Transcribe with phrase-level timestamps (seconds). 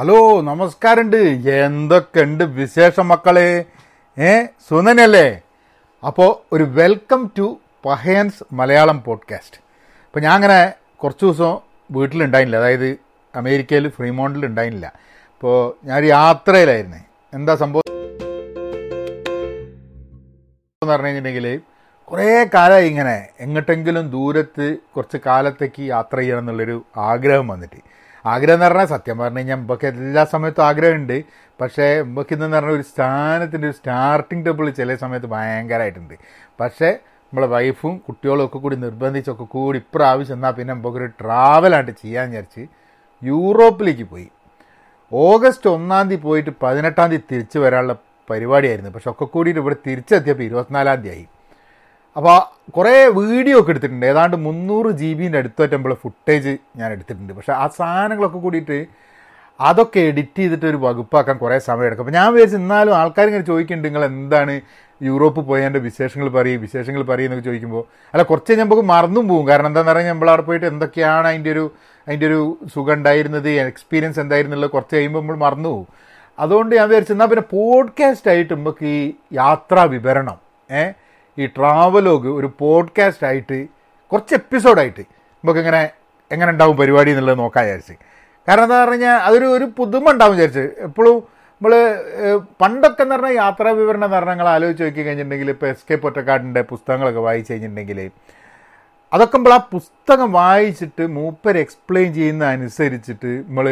[0.00, 1.16] Hello നമസ്കാരമുണ്ട്.
[1.50, 3.64] എന്തൊക്കെയുണ്ട് വിശേഷം മക്കളെ?
[4.18, 5.40] ഏ സുനനല്ലേ?
[6.06, 9.56] അപ്പോൾ ഒരു വെൽക്കം ടു പഹയൻസ് മലയാളം പോഡ്കാസ്റ്റ്
[10.06, 11.58] അപ്പോൾ ഞാൻ അങ്ങനെ കുറച്ച് ദിവസം
[11.90, 12.98] വീട്ടിലുണ്ടായില്ല അതായത്
[13.36, 14.86] അമേരിക്കയിൽ ഫ്രീമോണ്ടിൽ ഉണ്ടായില്ല
[15.34, 16.96] അപ്പോൾ ഞാനൊരു യാത്രയിലായിരുന്നു.
[17.34, 17.82] എന്താ സംഭവം?
[20.82, 21.60] എന്ന് പറഞ്ഞു കഴിഞ്ഞിട്ടുണ്ടെങ്കിൽ
[22.04, 27.98] കുറേ കാലമായി ഇങ്ങനെ എങ്ങോട്ടെങ്കിലും ദൂരത്ത് കുറച്ച് കാലത്തേക്ക് യാത്ര ചെയ്യണം എന്നുള്ളൊരു ആഗ്രഹം വന്നിട്ട്.
[28.26, 31.24] ആഗ്രഹം എന്ന് പറഞ്ഞാൽ സത്യം പറഞ്ഞു കഴിഞ്ഞാൽ നമുക്ക് എല്ലാ സമയത്തും ആഗ്രഹമുണ്ട്.
[31.60, 36.14] പക്ഷേ നമുക്ക് ഇതെന്ന് പറഞ്ഞാൽ ഒരു സ്ഥാനത്തിന്റെ ഒരു സ്റ്റാർട്ടിങ് ടേബിൾ ചില സമയത്ത് ഭയങ്കരമായിട്ടുണ്ട്.
[36.60, 42.66] പക്ഷേ നമ്മളെ വൈഫും കുട്ടികളും ഒക്കെ കൂടി നിർബന്ധിച്ചൊക്കെ കൂടി ഇപ്രാവശ്യം എന്നാൽ പിന്നെ നമുക്കൊരു ട്രാവലായിട്ട് ചെയ്യാൻ വിചാരിച്ച്
[43.24, 44.28] യൂറോപ്പിലേക്ക് പോയി.
[45.12, 47.96] ഓഗസ്റ്റ് ഒന്നാം തീയതി പോയിട്ട് പതിനെട്ടാം തീയതി തിരിച്ചു വരാനുള്ള
[48.30, 48.90] പരിപാടിയായിരുന്നു.
[48.90, 51.26] പക്ഷെ ഒക്കെ കൂടിയിട്ട് ഇവിടെ തിരിച്ചെത്തിയപ്പോൾ ഇരുപത്തിനാലാം തീയതി ആയി.
[52.18, 52.36] അപ്പോൾ
[52.76, 54.06] കുറേ വീഡിയോ ഒക്കെ എടുത്തിട്ടുണ്ട്.
[54.12, 57.32] ഏതാണ്ട് മുന്നൂറ് ജി ബിന്റെ അടുത്തായിട്ട് നമ്മൾ ഫുട്ടേജ് ഞാൻ എടുത്തിട്ടുണ്ട്.
[57.38, 58.78] പക്ഷേ ആ സാധനങ്ങളൊക്കെ കൂടിയിട്ട്
[59.60, 62.04] അതൊക്കെ എഡിറ്റ് ചെയ്തിട്ട് ഒരു വകുപ്പാക്കാൻ കുറേ സമയം എടുക്കും.
[62.04, 64.54] അപ്പോൾ ഞാൻ വിചാരിച്ചു എന്നാലും ആൾക്കാർ ഇങ്ങനെ ചോദിക്കുന്നുണ്ട് നിങ്ങൾ എന്താണ്
[65.00, 67.82] യൂറോപ്പ് പോയതിന്റെ വിശേഷങ്ങൾ പറയും വിശേഷങ്ങൾ പറയും എന്നൊക്കെ ചോദിക്കുമ്പോൾ
[68.14, 71.64] അല്ല കുറച്ച് നമുക്ക് മറന്നും പോകും കാരണം എന്താണെന്ന് പറഞ്ഞാൽ നമ്മൾ അവിടെ പോയിട്ട് എന്തൊക്കെയാണ് അതിന്റെ ഒരു
[72.06, 72.40] അതിന്റെ ഒരു
[72.74, 75.86] സുഖം ഉണ്ടായിരുന്നത് എക്സ്പീരിയൻസ് എന്തായിരുന്നുള്ളത് കുറച്ച് കഴിയുമ്പോൾ നമ്മൾ മറന്നു പോകും
[76.38, 79.00] അതുകൊണ്ട് ഞാൻ വിചാരിച്ചു എന്നാൽ പിന്നെ പോഡ്കാസ്റ്റ് ആയിട്ട് നമുക്ക് ഈ
[79.32, 80.38] യാത്രാ വിവരണം
[80.70, 80.82] ഏ
[81.38, 83.58] ഈ ട്രാവലോഗ് ഒരു പോഡ്കാസ്റ്റ് ആയിട്ട്
[84.12, 85.02] കുറച്ച് എപ്പിസോഡായിട്ട്
[85.44, 85.82] നമുക്ക് എങ്ങനെ
[86.30, 87.94] എങ്ങനെ ഉണ്ടാവും പരിപാടി എന്നുള്ളത് നോക്കാൻ വിചാരിച്ച്.
[88.48, 90.64] കാരണം എന്താ പറഞ്ഞാൽ അതൊരു ഒരു പുതുമ ഉണ്ടാവും വിചാരിച്ച്.
[90.80, 91.16] എപ്പോഴും
[91.60, 91.72] നമ്മൾ
[92.60, 96.62] പണ്ടൊക്കെ എന്ന് പറഞ്ഞാൽ യാത്രാ വിവരണം എന്ന് പറഞ്ഞാൽ നിങ്ങൾ ആലോചിച്ച് നോക്കി കഴിഞ്ഞിട്ടുണ്ടെങ്കിൽ ഇപ്പോൾ എസ് കെ പൊറ്റക്കാടിന്റെ
[96.68, 98.00] പുസ്തകങ്ങളൊക്കെ വായിച്ചു കഴിഞ്ഞിട്ടുണ്ടെങ്കിൽ
[99.12, 103.66] അതൊക്കെ നമ്മൾ ആ പുസ്തകം വായിച്ചിട്ട് മൂപ്പർ എക്സ്പ്ലെയിൻ ചെയ്യുന്ന അനുസരിച്ചിട്ട് നമ്മൾ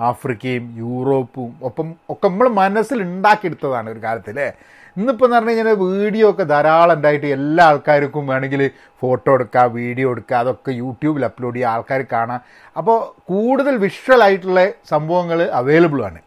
[0.00, 4.48] ആഫ്രിക്കയും യൂറോപ്പും ഒപ്പം ഒക്കെ നമ്മൾ മനസ്സിൽ ഉണ്ടാക്കിയെടുത്തതാണ് ഒരു കാലത്ത് അല്ലേ?
[4.96, 8.62] ഇന്നിപ്പോൾ എന്ന് പറഞ്ഞു കഴിഞ്ഞാൽ വീഡിയോ ഒക്കെ ധാരാളം ഉണ്ടായിട്ട് എല്ലാ ആൾക്കാർക്കും വേണമെങ്കിൽ
[9.02, 12.40] ഫോട്ടോ എടുക്കുക വീഡിയോ എടുക്കുക അതൊക്കെ യൂട്യൂബിൽ അപ്ലോഡ് ചെയ്യുക ആൾക്കാർ കാണാം.
[12.80, 12.98] അപ്പോൾ
[13.30, 16.20] കൂടുതൽ വിഷ്വലായിട്ടുള്ള സംഭവങ്ങൾ അവൈലബിൾ ആണ്.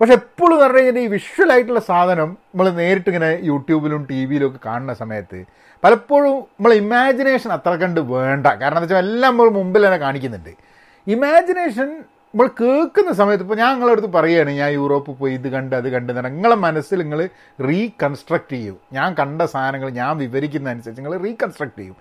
[0.00, 4.94] പക്ഷെ എപ്പോഴും പറഞ്ഞു കഴിഞ്ഞാൽ ഈ വിഷ്വലായിട്ടുള്ള സാധനം നമ്മൾ നേരിട്ട് ഇങ്ങനെ യൂട്യൂബിലും ടി വിയിലും ഒക്കെ കാണുന്ന
[5.02, 5.38] സമയത്ത്
[5.84, 8.46] പലപ്പോഴും നമ്മൾ ഇമാജിനേഷൻ അത്ര കണ്ട് വേണ്ട.
[8.60, 10.52] കാരണം എന്താ വെച്ചാൽ എല്ലാം നമ്മൾ മുമ്പിൽ തന്നെ കാണിക്കുന്നുണ്ട്.
[11.06, 11.88] ഇമാജിനേഷൻ
[12.34, 16.08] നമ്മൾ കേൾക്കുന്ന സമയത്ത് ഇപ്പോൾ ഞാൻ നിങ്ങളുടെ അടുത്ത് പറയുകയാണ് ഞാൻ യൂറോപ്പ് പോയി ഇത് കണ്ട് അത് കണ്ട്
[16.12, 17.20] എന്ന് നിങ്ങളെ മനസ്സിൽ നിങ്ങൾ
[17.68, 18.76] റീകൺസ്ട്രക്ട് ചെയ്യും.
[18.92, 21.96] ഞാൻ കണ്ട സാധനങ്ങൾ ഞാൻ വിവരിക്കുന്ന അനുസരിച്ച് നിങ്ങൾ റീകൺസ്ട്രക്ട് ചെയ്യും.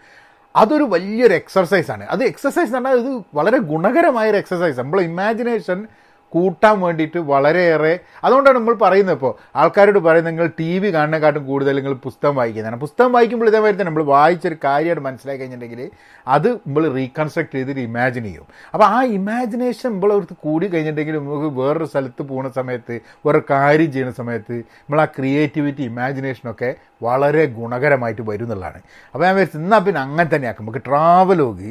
[0.55, 5.79] അതൊരു വലിയൊരു എക്സർസൈസാണ് അത് എക്സസൈസ് എന്ന് പറഞ്ഞാൽ ഇത് വളരെ ഗുണകരമായൊരു എക്സസൈസ് നമ്മൾ ഇമാജിനേഷൻ
[6.33, 11.93] കൂട്ടാൻ വേണ്ടിയിട്ട് വളരെയേറെ അതുകൊണ്ടാണ് നമ്മൾ പറയുന്നത് ഇപ്പോൾ ആൾക്കാരോട് പറയുന്നത് നിങ്ങൾ ടി വി കാണുന്നതിനെക്കാട്ടും കൂടുതൽ നിങ്ങൾ
[12.07, 15.91] പുസ്തകം വായിക്കുന്നതാണ് പുസ്തകം വായിക്കുമ്പോൾ ഇതേമാതിരി തന്നെ നമ്മൾ വായിച്ചൊരു കാര്യമായിട്ട് മനസ്സിലാക്കി കഴിഞ്ഞിട്ടുണ്ടെങ്കിൽ
[16.27, 18.45] അത് നമ്മൾ റീകൺസ്ട്രക്ട് ചെയ്തിട്ട് ഇമാജിൻ ചെയ്യും.
[18.73, 22.95] അപ്പോൾ ആ ഇമാജിനേഷൻ നമ്മൾ അടുത്ത് കൂടി കഴിഞ്ഞിട്ടുണ്ടെങ്കിൽ നമുക്ക് വേറൊരു സ്ഥലത്ത് പോകുന്ന സമയത്ത്
[23.25, 26.71] വേറൊരു കാര്യം ചെയ്യുന്ന സമയത്ത് നമ്മൾ ആ ക്രിയേറ്റിവിറ്റി ഇമാജിനേഷനൊക്കെ
[27.03, 28.81] വളരെ ഗുണകരമായിട്ട് വരും എന്നുള്ളതാണ്.
[29.13, 30.65] അപ്പോൾ ഞാൻ വിചാരിച്ചു എന്നാൽ പിന്നെ അങ്ങനെ തന്നെ ആക്കാം.
[30.65, 31.69] നമുക്ക് ട്രാവലോഗ്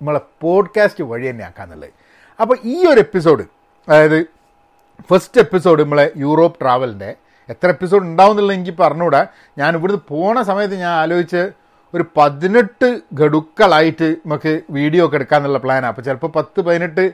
[0.00, 1.94] നമ്മളെ പോഡ്കാസ്റ്റ് വഴി തന്നെ ആക്കാന്നുള്ളത്
[2.40, 3.44] അപ്പോൾ ഈ ഒരു എപ്പിസോഡ്
[3.88, 4.26] അതായത്
[5.10, 7.16] ഫസ്റ്റ് എപ്പിസോഡ് നമ്മളെ യൂറോപ്പ് ട്രാവലിന്റെ
[7.48, 9.26] എത്ര എപ്പിസോഡ് ഉണ്ടാവും എന്നുള്ളത് എനിക്ക് പറഞ്ഞുകൂടാ
[9.58, 11.42] ഞാൻ ഇവിടുന്ന് പോണ സമയത്ത് ഞാൻ ആലോചിച്ച്
[11.94, 17.12] ഒരു പതിനെട്ട് ഗഡുക്കളായിട്ട് നമുക്ക് വീഡിയോ ഒക്കെ എടുക്കാമെന്നുള്ള പ്ലാനാണ് അപ്പോൾ ചിലപ്പോൾ പത്ത് പതിനെട്ട്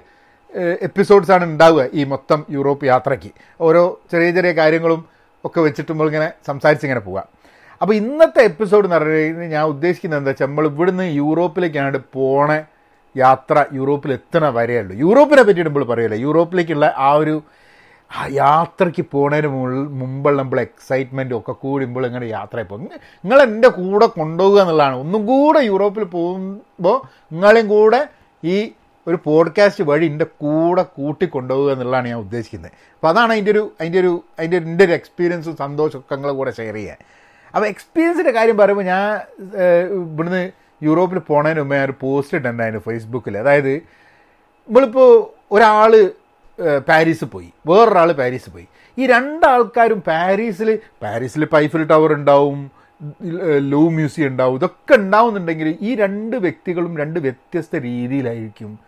[0.80, 3.30] എപ്പിസോഡ്സാണ് ഉണ്ടാവുക ഈ മൊത്തം യൂറോപ്പ് യാത്രയ്ക്ക്.
[3.60, 5.04] ഓരോ ചെറിയ ചെറിയ കാര്യങ്ങളും
[5.44, 7.26] ഒക്കെ വെച്ചിട്ട് നമ്മളിങ്ങനെ സംസാരിച്ചിങ്ങനെ പോവാം.
[7.82, 12.50] അപ്പോൾ ഇന്നത്തെ എപ്പിസോഡ് എന്ന് പറഞ്ഞു കഴിഞ്ഞാൽ ഞാൻ ഉദ്ദേശിക്കുന്നത് എന്താ വെച്ചാൽ നമ്മൾ ഇവിടുന്ന് യൂറോപ്പിലേക്കാണ് പോണ
[13.16, 17.34] യാത്ര യൂറോപ്പിൽ എത്തണ വരെയുള്ളൂ യൂറോപ്പിനെ പറ്റിയിട്ട് നമ്മൾ പറയില്ല യൂറോപ്പിലേക്കുള്ള ആ ഒരു
[18.30, 19.02] യാത്രയ്ക്ക്
[19.56, 22.84] മുൾ മുമ്പുള്ള നമ്മൾ എക്സൈറ്റ്മെന്റും ഒക്കെ കൂടുമ്പോൾ ഇങ്ങനെ യാത്ര പോകും?
[23.24, 24.96] നിങ്ങൾ എന്റെ കൂടെ കൊണ്ടുപോകുക എന്നുള്ളതാണ്.
[24.96, 26.96] ഒന്നും കൂടെ യൂറോപ്പിൽ പോകുമ്പോൾ
[27.32, 28.00] നിങ്ങളെയും കൂടെ
[28.42, 28.56] ഈ
[29.06, 32.72] ഒരു പോഡ്കാസ്റ്റ് വഴി എന്റെ കൂടെ കൂട്ടി കൊണ്ടുപോകുക എന്നുള്ളതാണ് ഞാൻ ഉദ്ദേശിക്കുന്നത്.
[32.94, 36.74] അപ്പോൾ അതാണ് അതിന്റെ ഒരു അതിന്റെ ഒരു അതിന്റെ ഒരു എന്റെ ഒരു എക്സ്പീരിയൻസും സന്തോഷമൊക്കെ നിങ്ങളെ കൂടെ ഷെയർ
[36.74, 36.96] ചെയ്യാൻ.
[37.54, 39.20] അപ്പോൾ എക്സ്പീരിയൻസിന്റെ കാര്യം പറയുമ്പോൾ ഞാൻ
[39.98, 40.44] ഇവിടുന്ന്
[40.82, 43.74] യൂറോപ്പിൽ പോണതിന് മുമ്പ് ഒരു പോസ്റ്റ് ഇട്ടുണ്ടായിരുന്നു ഫേസ്ബുക്കിൽ അതായത്
[44.68, 45.10] നമ്മളിപ്പോൾ
[45.52, 45.92] ഒരാൾ
[46.88, 47.50] പാരീസ് പോയി.
[47.66, 48.66] വേറൊരാൾ പാരീസ് പോയി.
[48.98, 52.70] ഈ രണ്ടാൾക്കാരും പാരീസിൽ പാരീസിൽ പൈഫിൽ ടവർ ഉണ്ടാവും
[53.70, 58.78] ലൂ മ്യൂസിയം ഉണ്ടാവും ഇതൊക്കെ ഉണ്ടാവുന്നുണ്ടെങ്കിൽ ഈ രണ്ട് വ്യക്തികളും രണ്ട് വ്യത്യസ്ത രീതിയിലായിരിക്കും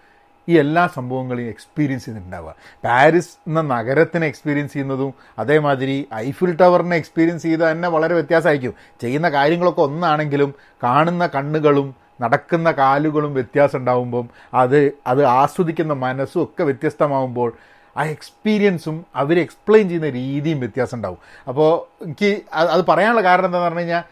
[0.49, 2.55] ഈ എല്ലാ സംഭവങ്ങളെയും എക്സ്പീരിയൻസ് ചെയ്തിട്ടുണ്ടാവുക.
[2.85, 8.75] പാരീസ് എന്ന നഗരത്തിനെ എക്സ്പീരിയൻസ് ചെയ്യുന്നതും അതേമാതിരി ഐഫിൽ ടവറിനെ എക്സ്പീരിയൻസ് ചെയ്ത് തന്നെ വളരെ വ്യത്യാസമായിരിക്കും.
[9.01, 17.51] ചെയ്യുന്ന കാര്യങ്ങളൊക്കെ ഒന്നാണെങ്കിലും കാണുന്ന കണ്ണുകളും നടക്കുന്ന കാലുകളും വ്യത്യാസം ഉണ്ടാവുമ്പം അത് അത് ആസ്വദിക്കുന്ന മനസ്സും ഒക്കെ വ്യത്യസ്തമാവുമ്പോൾ
[17.97, 21.19] ആ എക്സ്പീരിയൻസും അവർ എക്സ്പ്ലെയിൻ ചെയ്യുന്ന രീതിയും വ്യത്യാസം ഉണ്ടാവും.
[21.49, 21.71] അപ്പോൾ
[22.05, 24.03] എനിക്ക് അത് പറയാനുള്ള കാരണം എന്താണെന്ന് പറഞ്ഞു കഴിഞ്ഞാൽ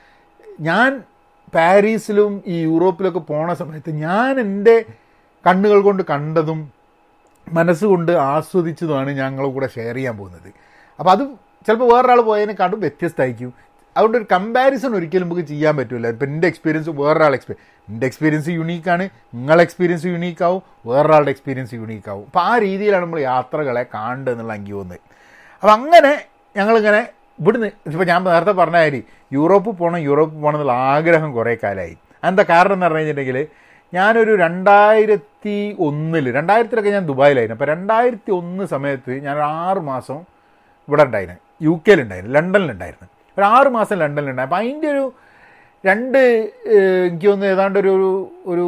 [0.60, 1.02] ഞാൻ
[1.54, 4.84] പാരീസിലും ഈ യൂറോപ്പിലൊക്കെ പോണ സമയത്ത് ഞാൻ എന്റെ
[5.46, 6.60] കണ്ണുകൾ കൊണ്ട് കണ്ടതും
[7.46, 10.50] മനസ്സുകൊണ്ട് ആസ്വദിച്ചതുമാണ് ഞങ്ങൾ കൂടെ ഷെയർ ചെയ്യാൻ പോകുന്നത്.
[10.98, 11.24] അപ്പോൾ അത്
[11.66, 13.50] ചിലപ്പോൾ വേറൊരാൾ പോയതിനെക്കാട്ടും വ്യത്യസ്തമായിരിക്കും.
[13.96, 19.04] അതുകൊണ്ട് ഒരു കമ്പാരിസൺ ഒരിക്കലും നമുക്ക് ചെയ്യാൻ പറ്റില്ല ഇപ്പം എന്റെ എക്സ്പീരിയൻസ് വേറൊരാൾ എക്സ്പീരിയൻസ് എന്റെ എക്സ്പീരിയൻസ് യുണീക്കാണ്
[19.34, 25.00] നിങ്ങളെ എക്സ്പീരിയൻസ് യുണീക്കാവും വേറൊരാളുടെ എക്സ്പീരിയൻസ് യുണീക്കാവും അപ്പോൾ ആ രീതിയിലാണ് നമ്മൾ യാത്രകളെ കാണേണ്ടത് എന്നുള്ള എനിക്ക് തോന്നുന്നത്
[25.62, 26.12] അപ്പം അങ്ങനെ
[26.56, 27.02] ഞങ്ങളിങ്ങനെ
[27.40, 31.96] ഇവിടുന്ന് ഇപ്പോൾ ഞാൻ നേരത്തെ പറഞ്ഞ കാര്യം യൂറോപ്പ് പോകണം യൂറോപ്പ് പോകണം എന്നുള്ള ആഗ്രഹം കുറേ കാലമായി.
[32.24, 33.46] എന്താ കാരണം എന്ന് പറഞ്ഞു കഴിഞ്ഞിട്ടുണ്ടെങ്കിൽ
[33.96, 35.56] ഞാനൊരു രണ്ടായിരത്തി
[35.86, 37.56] ഒന്നിൽ രണ്ടായിരത്തിലൊക്കെ ഞാൻ ദുബായിലായിരുന്നു.
[37.58, 40.18] അപ്പോൾ രണ്ടായിരത്തി ഒന്ന് സമയത്ത് ഞാൻ ആറ് മാസം
[40.88, 41.40] ഇവിടെ ഉണ്ടായിരുന്നു.
[41.66, 43.08] യു കെയിലുണ്ടായിരുന്നു ലണ്ടനിലുണ്ടായിരുന്നു.
[43.36, 45.04] ഒരു ആറ് മാസം ലണ്ടനിലുണ്ടായി അപ്പോൾ അതിന്റെ ഒരു
[45.84, 46.18] രണ്ട്
[47.06, 47.94] എനിക്ക് തോന്നുന്നു ഏതാണ്ട് ഒരു
[48.52, 48.66] ഒരു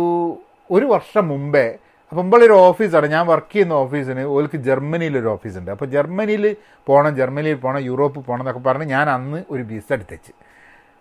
[0.76, 1.66] ഒരു വർഷം മുമ്പേ
[2.08, 3.06] അപ്പം മുമ്പുള്ളൊരു ഓഫീസാണ്.
[3.14, 5.70] ഞാൻ വർക്ക് ചെയ്യുന്ന ഓഫീസിന് ഓൾക്ക് ജർമ്മനിയിലൊരു ഓഫീസുണ്ട്.
[5.74, 6.44] അപ്പോൾ ജർമ്മനിയിൽ
[6.88, 10.32] പോകണം ജർമ്മനിയിൽ പോകണം യൂറോപ്പിൽ പോകണം എന്നൊക്കെ പറഞ്ഞ് ഞാൻ അന്ന് ഒരു വിസ എടുത്തുവെച്ച്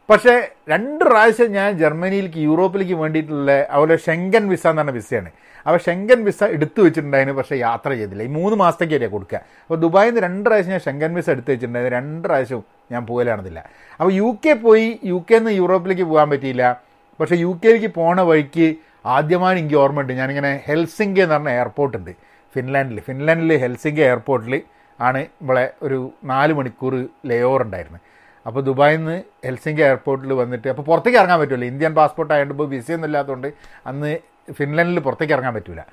[0.10, 0.34] പക്ഷേ
[0.70, 5.30] രണ്ട് പ്രാവശ്യം ഞാൻ ജർമ്മനിയിലേക്ക് യൂറോപ്പിലേക്ക് വേണ്ടിയിട്ടുള്ള അതുപോലെ ഷെങ്കൻ വിസ എന്ന് പറഞ്ഞ വിസയാണ്
[5.66, 8.24] അപ്പോൾ ഷെങ്കൻ വിസ എടുത്തു വെച്ചിട്ടുണ്ടായിരുന്നു പക്ഷേ യാത്ര ചെയ്തില്ല.
[8.24, 9.40] ഈ മൂന്ന് മാസത്തേക്ക് കൊടുക്കുക.
[9.62, 11.98] അപ്പോൾ ദുബായിൽ നിന്ന് രണ്ട് പ്രാവശ്യം ഞാൻ ഷെങ്കൻ വിസ എടുത്തു വെച്ചിട്ടുണ്ടായിരുന്നു.
[11.98, 13.60] രണ്ട് പ്രാവശ്യവും ഞാൻ പോകലാണെന്നില്ല
[14.00, 16.82] അപ്പോൾ യു കെ പോയി യു കെ നിന്ന് യൂറോപ്പിലേക്ക് പോകാൻ പറ്റിയില്ല.
[17.20, 18.68] പക്ഷേ യു കെയിലേക്ക് പോണ വഴിക്ക്
[19.06, 22.12] ആദ്യമായി എനിക്ക് ഓർമ്മയുണ്ട് ഞാനിങ്ങനെ ഹെൽസിംഗ് എന്ന് പറഞ്ഞ എയർപോർട്ട് ഉണ്ട്.
[22.56, 24.62] ഫിൻലാൻഡിൽ ഫിൻലാൻഡിൽ ഹെൽസിംഗ് എയർപോർട്ടിൽ
[25.00, 26.94] ആണ് ഇവിടെ ഒരു നാല് മണിക്കൂർ
[27.26, 28.02] ലേ ഓവർ ഉണ്ടായിരുന്നത്.
[28.46, 33.10] അപ്പോൾ ദുബായിൽ നിന്ന് ഹെൽസിംഗി എയർപോർട്ടിൽ വന്നിട്ട് അപ്പോൾ പുറത്തേക്ക് ഇറങ്ങാൻ പറ്റുമല്ലോ ഇന്ത്യൻ പാസ്പോർട്ട് ആയതുകൊണ്ട് ഇപ്പോൾ വിസയൊന്നും
[33.10, 33.48] ഇല്ലാത്തതുകൊണ്ട്
[33.92, 34.12] അന്ന്
[34.58, 35.84] ഫിൻലൻഡിൽ പുറത്തേക്ക് ഇറങ്ങാൻ പറ്റില്ല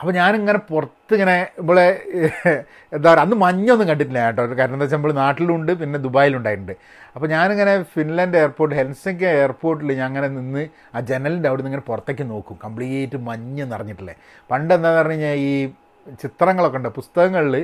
[0.00, 1.84] അപ്പോൾ ഞാനിങ്ങനെ പുറത്തിങ്ങനെ ഇവിടെ
[2.96, 4.42] എന്താ പറയുക അന്ന് മഞ്ഞൊന്നും കണ്ടിട്ടില്ല കേട്ടോ.
[4.60, 6.72] കാരണം എന്താ വെച്ചാൽ നമ്മൾ നാട്ടിലുണ്ട് പിന്നെ ദുബായിലുണ്ടായിട്ടുണ്ട്.
[7.14, 10.64] അപ്പോൾ ഞാനിങ്ങനെ ഫിൻലൻഡ് എയർപോർട്ട് ഹെൽസിംഗി എയർപോർട്ടിൽ ഞാൻ അങ്ങനെ നിന്ന്
[10.94, 12.58] ആ ജനലിന്റെ അവിടെ നിന്ന് ഇങ്ങനെ പുറത്തേക്ക് നോക്കും.
[12.64, 14.16] കംപ്ലീറ്റ് മഞ്ഞ് നിറഞ്ഞിട്ടില്ലേ.
[14.50, 15.52] പണ്ട് എന്താണെന്ന് പറഞ്ഞു കഴിഞ്ഞാൽ ഈ
[16.22, 17.56] ചിത്രങ്ങളൊക്കെ ഉണ്ട് പുസ്തകങ്ങളിൽ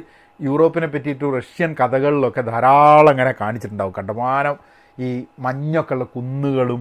[0.47, 3.95] യൂറോപ്പിനെ പറ്റിയിട്ട് റഷ്യൻ കഥകളിലൊക്കെ ധാരാളം ഇങ്ങനെ കാണിച്ചിട്ടുണ്ടാവും.
[3.99, 4.57] കണ്ടമാനം
[5.07, 5.09] ഈ
[5.47, 6.81] മഞ്ഞൊക്കെ ഉള്ള കുന്നുകളും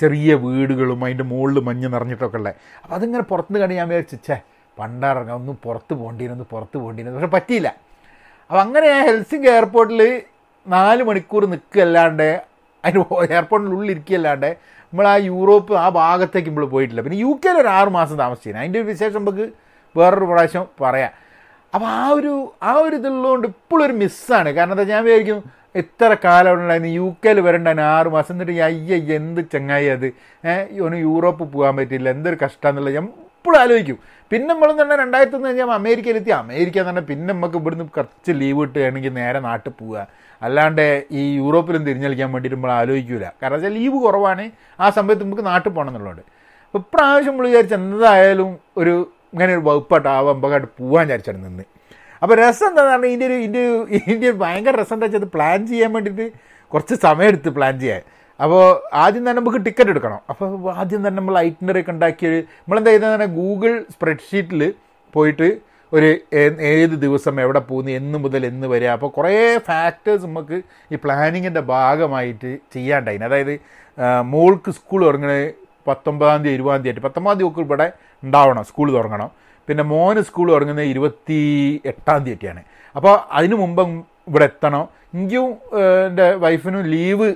[0.00, 4.36] ചെറിയ വീടുകളും അതിന്റെ മുകളിൽ മഞ്ഞ് നിറഞ്ഞിട്ടൊക്കെ ഉള്ളത് അപ്പോൾ അതിങ്ങനെ പുറത്ത് കണ്ട് ഞാൻ വിചാരിച്ചു
[4.78, 7.68] പണ്ടിറങ്ങാം ഒന്ന് പുറത്ത് പോകേണ്ടിയിരുന്നു പുറത്ത് പോകേണ്ടിയിരുന്നു പക്ഷെ പറ്റിയില്ല.
[8.50, 10.02] അപ്പോൾ അങ്ങനെ ഞാൻ ഹെൽസിംഗ് എയർപോർട്ടിൽ
[10.66, 12.28] നാല് മണിക്കൂർ നിൽക്കുകയല്ലാണ്ട്
[12.84, 13.04] അതിന്
[13.34, 14.50] എയർപോർട്ടിനുള്ളിൽ ഇരിക്കുകയല്ലാണ്ട്
[14.90, 17.00] നമ്മൾ ആ യൂറോപ്പ് ആ ഭാഗത്തേക്ക് നമ്മൾ പോയിട്ടില്ല.
[17.06, 18.60] പിന്നെ യു കെയിൽ ഒരു ആറ് മാസം താമസിച്ചിരുന്നു.
[18.62, 19.46] അതിന്റെ ഒരു വിശേഷം നമുക്ക്
[19.96, 21.12] വേറൊരു പ്രാവശ്യം പറയാം.
[21.74, 25.38] അപ്പോൾ ആ ഒരു ആ ഒരു ഇതുള്ളതുകൊണ്ട് ഇപ്പോഴും ഒരു മിസ്സാണ് കാരണം എന്താ ഞാൻ വിചാരിക്കും
[25.76, 26.90] എത്ര കാലം ഉണ്ടായിരുന്നു.
[26.98, 28.34] യു കെയിൽ വരണ്ടായിരുന്നു ആറ് മാസം.
[28.34, 30.06] എന്നിട്ട് അയ്യ എന്ത് ചങ്ങായി അത്?
[30.44, 32.08] ഏഹ് യൂറോപ്പ് പോകാൻ പറ്റില്ല.
[32.10, 33.98] എന്തൊരു കഷ്ടമെന്നുള്ളത് ഞാൻ ഇപ്പോഴും ആലോചിക്കും.
[34.32, 36.30] പിന്നെ നമ്മൾ തന്നെ രണ്ടായിരത്തി ഒന്ന് കഴിഞ്ഞാൽ അമേരിക്കയിലെത്തി.
[36.30, 40.06] അമേരിക്ക എന്ന് പറഞ്ഞാൽ പിന്നെ നമുക്ക് ഇവിടുന്ന് കുറച്ച് ലീവ് കിട്ടുകയാണെങ്കിൽ നേരെ നാട്ടിൽ പോവുക.
[40.42, 44.44] അല്ലാണ്ട് ഈ യൂറോപ്പിലും തിരിഞ്ഞളിക്കാൻ വേണ്ടിയിട്ട് നമ്മൾ ആലോചിക്കില്ല കാരണം വെച്ചാൽ ലീവ് കുറവാണ്.
[44.80, 46.22] ആ സമയത്ത് നമുക്ക് നാട്ടിൽ പോകണം എന്നുള്ളത്
[46.74, 48.94] ഇപ്രാവശ്യം നമ്മൾ വിചാരിച്ച എന്തായാലും ഒരു
[49.32, 51.64] ഇങ്ങനെ ഒരു വകുപ്പായിട്ട് ആ വമ്പക്കായിട്ട് പോകാൻ വിചാരിച്ചാണ് നിന്ന്.
[52.22, 55.90] അപ്പോൾ രസം എന്താണെന്ന് പറഞ്ഞാൽ ഇതിന്റെ ഒരു ഇതിന്റെ ഒരു ഇതിന്റെ ഭയങ്കര രസം എന്താ വെച്ചാൽ പ്ലാൻ ചെയ്യാൻ
[55.96, 56.26] വേണ്ടിയിട്ട്
[56.72, 58.02] കുറച്ച് സമയം എടുത്ത് പ്ലാൻ ചെയ്യാൻ.
[58.40, 58.62] അപ്പോൾ
[59.04, 60.20] ആദ്യം തന്നെ നമുക്ക് ടിക്കറ്റ് എടുക്കണം.
[60.32, 60.48] അപ്പോൾ
[60.80, 64.62] ആദ്യം തന്നെ നമ്മൾ ഐറ്റിനറി ഒക്കെ ഉണ്ടാക്കി നമ്മളെന്താ ചെയ്യുന്നത് പറഞ്ഞാൽ ഗൂഗിൾ സ്പ്രെഡ്ഷീറ്റിൽ
[65.14, 65.48] പോയിട്ട്
[65.92, 66.08] ഒരു
[66.72, 69.36] ഏത് ദിവസം എവിടെ പോകുന്നു എന്ന് മുതൽ എന്ന് വരിക അപ്പോൾ കുറേ
[69.68, 70.56] ഫാക്ടേഴ്സ് നമുക്ക്
[70.92, 73.24] ഈ പ്ലാനിങ്ങിന്റെ ഭാഗമായിട്ട് ചെയ്യാണ്ടായിന്.
[73.28, 73.54] അതായത്
[74.34, 75.46] മോൾക്ക് സ്കൂൾ തുടങ്ങണത്
[75.88, 77.86] പത്തൊമ്പതാം തീയതി ഇരുപതാം തീയതി പത്തൊമ്പതാം തീയതി ഒക്കെ ഇവിടെ
[78.24, 79.30] ഉണ്ടാവണം സ്കൂൾ തുടങ്ങണം
[79.68, 81.38] പിന്നെ മോന് സ്കൂൾ തുടങ്ങുന്നത് ഇരുപത്തി
[81.86, 82.62] എട്ടാം തീയതിയാണ്.
[82.96, 83.82] അപ്പോൾ അതിനു മുമ്പ്
[84.28, 84.88] ഇവിടെ എത്തണം.
[85.14, 85.50] എനിക്കും
[86.06, 87.28] എന്റെ വൈഫിനും ലീവ്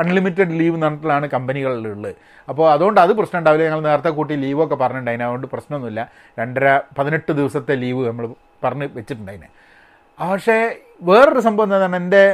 [0.00, 2.14] അൺലിമിറ്റഡ് ലീവ് പറഞ്ഞിട്ടുള്ളതാണ് കമ്പനികളിലുള്ളത്
[2.48, 3.64] അപ്പോൾ അതുകൊണ്ട് അത് പ്രശ്നം ഉണ്ടാവില്ല.
[3.64, 5.22] ഞങ്ങൾ നേരത്തെ കൂട്ടി ലീവൊക്കെ പറഞ്ഞിട്ടുണ്ടായിന്.
[5.22, 6.10] അതുകൊണ്ട് പ്രശ്നമൊന്നുമില്ല.
[6.38, 8.26] രണ്ടര പതിനെട്ട് ദിവസത്തെ ലീവ് നമ്മൾ
[8.64, 9.48] പറഞ്ഞ് വെച്ചിട്ടുണ്ടായിന്.
[10.20, 10.56] പക്ഷേ
[11.08, 12.24] വേറൊരു സംഭവം എന്താണ് എന്റെ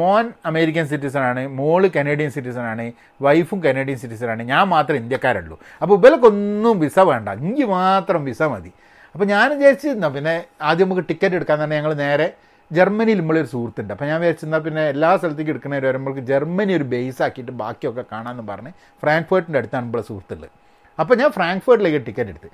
[0.00, 2.84] മോൻ അമേരിക്കൻ സിറ്റിസൺ ആണ് മോൾ കനേഡിയൻ സിറ്റിസൺ ആണ്
[3.26, 5.56] വൈഫും കനേഡിയൻ സിറ്റിസൺ ആണ് ഞാൻ മാത്രം ഇന്ത്യക്കാരുള്ളൂ.
[5.82, 8.72] അപ്പോൾ ഇവലക്കൊന്നും വിസ വേണ്ട എനിക്ക് മാത്രം വിസ മതി.
[9.14, 10.34] അപ്പോൾ ഞാൻ വിചാരിച്ചിരുന്ന പിന്നെ
[10.68, 12.26] ആദ്യം നമുക്ക് ടിക്കറ്റ് എടുക്കാൻ തന്നെ ഞങ്ങൾ നേരെ
[12.70, 13.92] ജർമ്മനിയിൽ നമ്മളൊരു സുഹൃത്തുണ്ട്.
[13.94, 18.72] അപ്പോൾ ഞാൻ വിചാരിച്ചെന്നാൽ പിന്നെ എല്ലാ സ്ഥലത്തേക്ക് എടുക്കുന്നവർ വരുമ്പോൾ ജർമ്മനി ഒരു ബേസ് ആക്കിയിട്ട് ബാക്കിയൊക്കെ കാണാമെന്ന് പറഞ്ഞ്
[19.02, 20.52] ഫ്രാങ്ക്ഫേർട്ടിന്റെ അടുത്താണ് നമ്മളെ സുഹൃത്തുള്ളത്.
[20.98, 22.50] അപ്പോൾ ഞാൻ ഫ്രാങ്ക്ഫേർട്ടിലേക്ക് ടിക്കറ്റ് എടുത്ത്.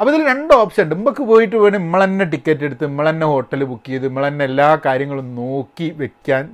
[0.00, 0.94] അപ്പോൾ ഇതിൽ രണ്ട് ഓപ്ഷൻ ഉണ്ട്.
[0.94, 4.68] നമുക്ക് പോയിട്ട് വേണം നമ്മൾ തന്നെ ടിക്കറ്റ് എടുത്ത് നമ്മൾ തന്നെ ഹോട്ടൽ ബുക്ക് ചെയ്ത് നമ്മൾ തന്നെ എല്ലാ
[4.86, 6.44] കാര്യങ്ങളും നോക്കി വെക്കാൻ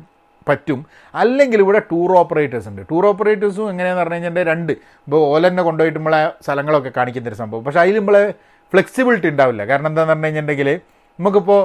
[0.49, 0.81] പറ്റും.
[1.15, 2.83] അല്ലെങ്കിൽ ഇവിടെ ടൂർ ഓപ്പറേറ്റേഴ്സ് ഉണ്ട്.
[2.91, 4.73] ടൂർ ഓപ്പറേറ്റേഴ്സും എങ്ങനെയാണെന്ന് പറഞ്ഞു കഴിഞ്ഞാൽ രണ്ട്.
[5.07, 7.65] ഇപ്പോൾ ഓലെന്നെ കൊണ്ടുപോയിട്ട് നമ്മളെ സ്ഥലങ്ങളൊക്കെ കാണിക്കുന്നൊരു സംഭവം.
[7.65, 8.25] പക്ഷേ അതിൽ നമ്മളെ
[8.73, 10.71] ഫ്ലെക്സിബിലിറ്റി ഉണ്ടാവില്ല കാരണം എന്താണെന്ന് പറഞ്ഞു കഴിഞ്ഞിട്ടുണ്ടെങ്കിൽ
[11.19, 11.61] നമുക്കിപ്പോൾ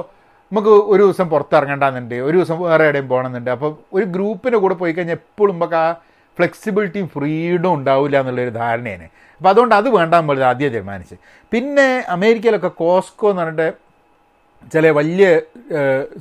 [0.52, 5.18] നമുക്ക് ഒരു ദിവസം പുറത്തിറങ്ങേണ്ടെന്നുണ്ട് ഒരു ദിവസം വേറെ എവിടെയും പോകണമെന്നുണ്ട് അപ്പോൾ ഒരു ഗ്രൂപ്പിന്റെ കൂടെ പോയി കഴിഞ്ഞാൽ
[5.20, 5.86] എപ്പോഴും നമുക്ക് ആ
[6.38, 9.06] ഫ്ലെക്സിബിലിറ്റിയും ഫ്രീഡും ഉണ്ടാവില്ല എന്നുള്ളൊരു ധാരണയാണ്.
[9.40, 11.16] അപ്പോൾ അതുകൊണ്ട് അത് വേണ്ടാൻ പോലെ ആദ്യം തീരുമാനിച്ച്.
[11.52, 13.68] പിന്നെ അമേരിക്കയിലൊക്കെ കോസ്കോ എന്ന് പറഞ്ഞിട്ട്
[14.72, 15.26] ചില വലിയ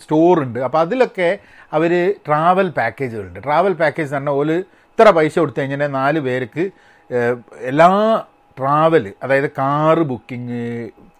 [0.02, 0.60] സ്റ്റോറുണ്ട്.
[0.68, 1.30] അപ്പോൾ അതിലൊക്കെ
[1.78, 1.92] അവർ
[2.28, 3.40] ട്രാവൽ പാക്കേജുകളുണ്ട്.
[3.48, 4.62] ട്രാവൽ പാക്കേജ് എന്ന് പറഞ്ഞാൽ
[4.92, 6.64] ഇത്ര പൈസ കൊടുത്തു കഴിഞ്ഞാൽ നാല് പേർക്ക്
[7.72, 7.90] എല്ലാ
[8.60, 10.64] ട്രാവൽ അതായത് car booking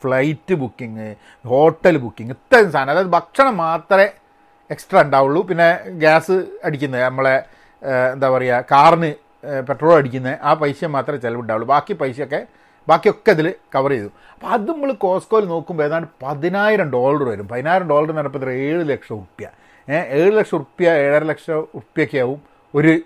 [0.01, 1.08] flight booking
[1.51, 2.91] hotel booking ഇത്രയും സാധനം.
[2.94, 4.08] അതായത് ഭക്ഷണം മാത്രമേ
[4.74, 5.41] എക്സ്ട്രാ ഉണ്ടാവുള്ളൂ.
[5.50, 5.70] പിന്നെ
[6.03, 6.38] ഗ്യാസ്
[6.68, 7.36] അടിക്കുന്നത് നമ്മളെ
[8.13, 9.12] എന്താ പറയുക കാറിന്
[9.43, 12.48] പെട്രോൾ അടിക്കുന്നത് ആ പൈസ മാത്രമേ ചിലവുണ്ടാവുള്ളൂ ബാക്കി പൈസയൊക്കെ
[12.89, 14.10] ബാക്കിയൊക്കെ അതിൽ കവർ ചെയ്തു.
[14.34, 17.48] അപ്പോൾ അത് നമ്മൾ കോസ്കോയിൽ നോക്കുമ്പോൾ ഏതാണ്ട് പതിനായിരം ഡോളർ വരും.
[17.48, 19.48] പതിനായിരം ഡോളർ എന്ന് പറഞ്ഞപ്പോൾ ഏഴ് ലക്ഷം ഉറുപ്യ
[19.89, 22.41] ഏഹ് ഏഴ് ലക്ഷം ഉറുപ്യ ഏഴര ലക്ഷം ഉറുപ്യൊക്കെ ആവും
[22.75, 23.00] ഒരു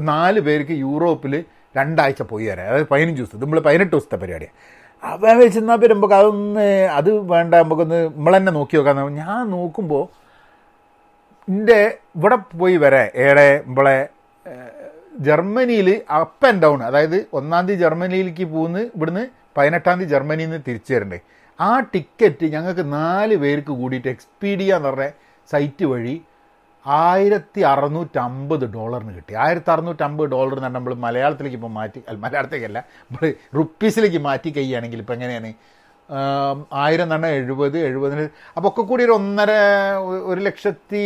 [0.00, 1.44] നാല് പേർക്ക് യൂറോപ്പിൽ
[1.76, 2.66] രണ്ടാഴ്ച പോയി വരാം.
[2.66, 3.40] അതായത് പതിനഞ്ച് ദിവസം.
[3.40, 4.56] നമ്മൾ പതിനെട്ട് ദിവസത്തെ പരിപാടിയാണ്
[5.02, 9.14] അവൻ വെച്ചെന്നാൽ പിന്നെ നമുക്ക് അതൊന്ന് അത് വേണ്ട നമുക്കൊന്ന് നമ്മൾ തന്നെ നോക്കി നോക്കാം.
[9.14, 10.04] ഞാൻ നോക്കുമ്പോൾ
[11.48, 13.12] എന്റെ ഇവിടെ പോയി വരെ.
[13.14, 14.08] ഏടെ നമ്മളെ
[15.26, 15.88] ജർമ്മനിയിൽ
[16.20, 19.24] അപ്പ് ആൻഡ് ഡൗൺ അതായത് ഒന്നാം തീയതി ജർമ്മനിയിലേക്ക് പോകുന്ന ഇവിടുന്ന്
[19.56, 21.18] പതിനെട്ടാം തീയതി ജർമ്മനിയിൽ നിന്ന് തിരിച്ചു വരണ്ടേ.
[21.58, 25.08] ആ ടിക്കറ്റ് ഞങ്ങൾക്ക് നാല് പേർക്ക് കൂടിയിട്ട് എക്സ്പീഡിയ എന്ന് പറഞ്ഞ
[25.48, 26.16] സൈറ്റ് വഴി
[26.86, 29.34] ആയിരത്തി അറുന്നൂറ്റമ്പത് ഡോളറിന് കിട്ടി.
[29.44, 32.78] ആയിരത്തി അറുന്നൂറ്റമ്പത് ഡോളർ എന്ന് പറഞ്ഞാൽ നമ്മൾ മലയാളത്തിലേക്ക് ഇപ്പോൾ മാറ്റി മലയാളത്തേക്കല്ല
[33.10, 33.24] നമ്മൾ
[33.58, 35.50] റുപ്പീസിലേക്ക് മാറ്റി കഴിയുകയാണെങ്കിൽ ഇപ്പോൾ എങ്ങനെയാണ്
[36.82, 39.52] ആയിരം തന്നെ എഴുപത് എഴുപതിന് അപ്പോൾ ഒക്കെ കൂടി ഒരു ഒന്നര
[40.30, 41.02] ഒരു ലക്ഷത്തി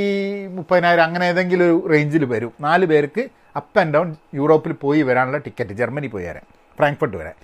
[0.56, 2.52] മുപ്പതിനായിരം അങ്ങനെ ഏതെങ്കിലും ഒരു റേഞ്ചിൽ വരും.
[2.60, 3.22] നാല് പേർക്ക്
[3.60, 6.44] അപ്പ് ആൻഡ് ഡൗൺ യൂറോപ്പിൽ പോയി വരാനുള്ള ടിക്കറ്റ് ജർമ്മനി പോയി വരാൻ
[6.78, 7.34] ഫ്രാങ്ക്ഫർട്ട് വരാൻ.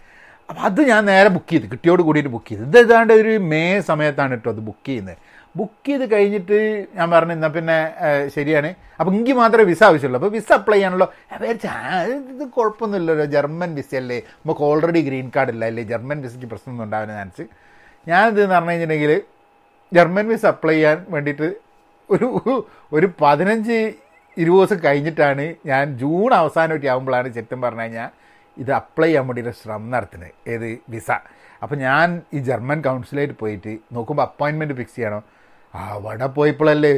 [0.51, 2.63] അപ്പോൾ അത് ഞാൻ നേരെ ബുക്ക് ചെയ്ത് കിട്ടിയോട് കൂടിയിട്ട് ബുക്ക് ചെയ്ത്.
[2.69, 5.19] ഇത് ഏതാണ്ട് ഒരു മേ സമയത്താണ് കേട്ടോ അത് ബുക്ക് ചെയ്യുന്നത്.
[5.57, 6.59] ബുക്ക് ചെയ്ത് കഴിഞ്ഞിട്ട്
[6.97, 7.77] ഞാൻ പറഞ്ഞു എന്നാൽ പിന്നെ
[8.37, 8.71] ശരിയാണ്.
[8.99, 10.19] അപ്പോൾ എനിക്ക് മാത്രമേ വിസ ആവശ്യമുള്ളൂ.
[10.21, 11.07] അപ്പോൾ വിസ അപ്ലൈ ചെയ്യാനുള്ളൂ
[11.43, 11.69] വിചാരിച്ച
[12.35, 13.27] ഇത് കുഴപ്പമൊന്നുമില്ലല്ലോ.
[13.37, 15.85] ജർമ്മൻ വിസയല്ലേ നമുക്ക് ഓൾറെഡി ഗ്രീൻ കാർഡ് ഇല്ല അല്ലേ?
[15.93, 17.47] ജർമ്മൻ വിസയ്ക്ക് പ്രശ്നമൊന്നും ഉണ്ടാവുന്ന ചാൻസ്
[18.11, 19.15] ഞാനിത് എന്ന് പറഞ്ഞു കഴിഞ്ഞിട്ടുണ്ടെങ്കിൽ
[19.97, 21.49] ജർമ്മൻ വിസ അപ്ലൈ ചെയ്യാൻ വേണ്ടിയിട്ട്
[22.11, 22.29] ഒരു
[22.97, 23.79] ഒരു പതിനഞ്ച്
[24.43, 28.11] ഇരുപത് ദിവസം കഴിഞ്ഞിട്ടാണ് ഞാൻ ജൂൺ അവസാനമായിട്ട് ആകുമ്പോഴാണ് ചെറ്റും പറഞ്ഞു കഴിഞ്ഞാൽ
[28.57, 30.33] ഇത് അപ്ലൈ ചെയ്യാൻ വേണ്ടിയിട്ട് ശ്രമം നടത്തുന്നത്.
[30.53, 31.11] ഏത് വിസ
[31.63, 35.23] അപ്പോൾ ഞാൻ ഈ ജർമ്മൻ കൗൺസിലായിട്ട് പോയിട്ട് നോക്കുമ്പോൾ അപ്പോയിൻമെന്റ് ഫിക്സ് ചെയ്യണം.
[35.87, 36.93] അവിടെ പോയപ്പോഴല്ലേ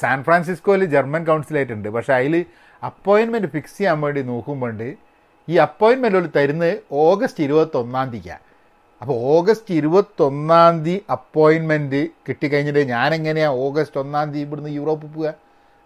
[0.00, 2.34] സാൻ ഫ്രാൻസിസ്കോയിൽ ജർമ്മൻ കൗൺസിലേറ്റ് ഉണ്ട് പക്ഷേ അതിൽ
[2.82, 4.88] അപ്പോയിൻമെന്റ് ഫിക്സ് ചെയ്യാൻ വേണ്ടി നോക്കുമ്പോണ്ട്
[5.48, 6.72] ഈ അപ്പോയിൻമെന്റ് തരുന്നത്
[7.06, 8.42] ഓഗസ്റ്റ് ഇരുപത്തൊന്നാം തീയതിക്കാണ്
[9.02, 15.32] അപ്പോൾ ഓഗസ്റ്റ് ഇരുപത്തൊന്നാം തീയതി അപ്പോയിൻമെന്റ് കിട്ടിക്കഴിഞ്ഞിട്ട് ഞാനെങ്ങനെയാണ് ഓഗസ്റ്റ് ഒന്നാം തീയതി ഇവിടുന്ന് യൂറോപ്പിൽ പോവുക?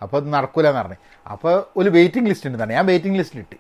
[0.02, 0.98] അപ്പോൾ അത് നടക്കില്ല എന്ന് പറഞ്ഞു.
[1.32, 2.74] അപ്പോൾ ഒരു വെയിറ്റിംഗ് ലിസ്റ്റ് ഉണ്ട് തന്നെ.
[2.78, 3.56] ഞാൻ വെയിറ്റിംഗ് ലിസ്റ്റിലിട്ട്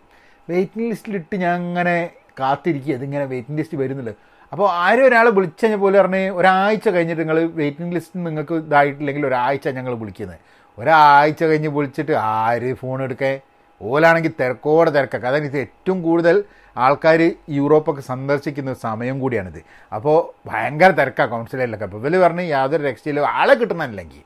[0.48, 1.96] വെയിറ്റിംഗ് ലിസ്റ്റിലിട്ട് ഞാൻ അങ്ങനെ
[2.40, 2.92] കാത്തിരിക്കുക.
[2.98, 4.12] ഇതിങ്ങനെ വെയിറ്റിംഗ് ലിസ്റ്റ് വരുന്നില്ല
[4.52, 9.68] അപ്പോൾ ആരും ഒരാൾ വിളിച്ചു കഴിഞ്ഞാൽ പോലെ പറഞ്ഞ് ഒരാഴ്ച കഴിഞ്ഞിട്ട് നിങ്ങൾ വെയിറ്റിംഗ് ലിസ്റ്റ് നിങ്ങൾക്ക് ഇതായിട്ടില്ലെങ്കിൽ ഒരാഴ്ച
[9.68, 10.38] ഞങ്ങൾ വിളിക്കുന്നത്.
[10.78, 13.40] ഒരാഴ്ച കഴിഞ്ഞ് വിളിച്ചിട്ട് ആര് ഫോൺ എടുക്കേ?
[13.82, 15.28] ഓലാണെങ്കിൽ തിരക്കോടെ തിരക്കൊക്കെ.
[15.28, 16.44] അതായത് ഏറ്റവും കൂടുതൽ
[16.76, 19.62] ആൾക്കാർ യൂറോപ്പൊക്കെ സന്ദർശിക്കുന്ന സമയം കൂടിയാണിത്.
[19.94, 21.84] അപ്പോൾ ഭയങ്കര തിരക്കാണ് കൗൺസിലറിലൊക്കെ.
[21.84, 24.22] അപ്പോൾ ഇവർ പറഞ്ഞ് യാതൊരു രക്ഷയിലും ആളെ കിട്ടണമല്ലെങ്കിൽ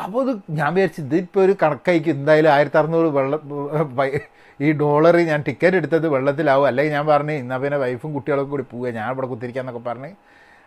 [0.00, 3.40] അപ്പോൾ ഇത് ഞാൻ വിചാരിച്ചു ഇതിപ്പോൾ ഒരു കണക്കായിക്ക് എന്തായാലും ആയിരത്തി അറുന്നൂറ് വെള്ളം
[4.64, 6.66] ഈ ഡോളർ ഞാൻ ടിക്കറ്റ് എടുത്തത് വെള്ളത്തിലാവും.
[6.68, 8.90] അല്ലെങ്കിൽ ഞാൻ പറഞ്ഞു ഇന്നാ പിന്നെ വൈഫും കുട്ടികളൊക്കെ കൂടി പോവുക.
[8.98, 10.10] ഞാൻ ഇവിടെ കുത്തിരിക്കാന്നൊക്കെ പറഞ്ഞ്.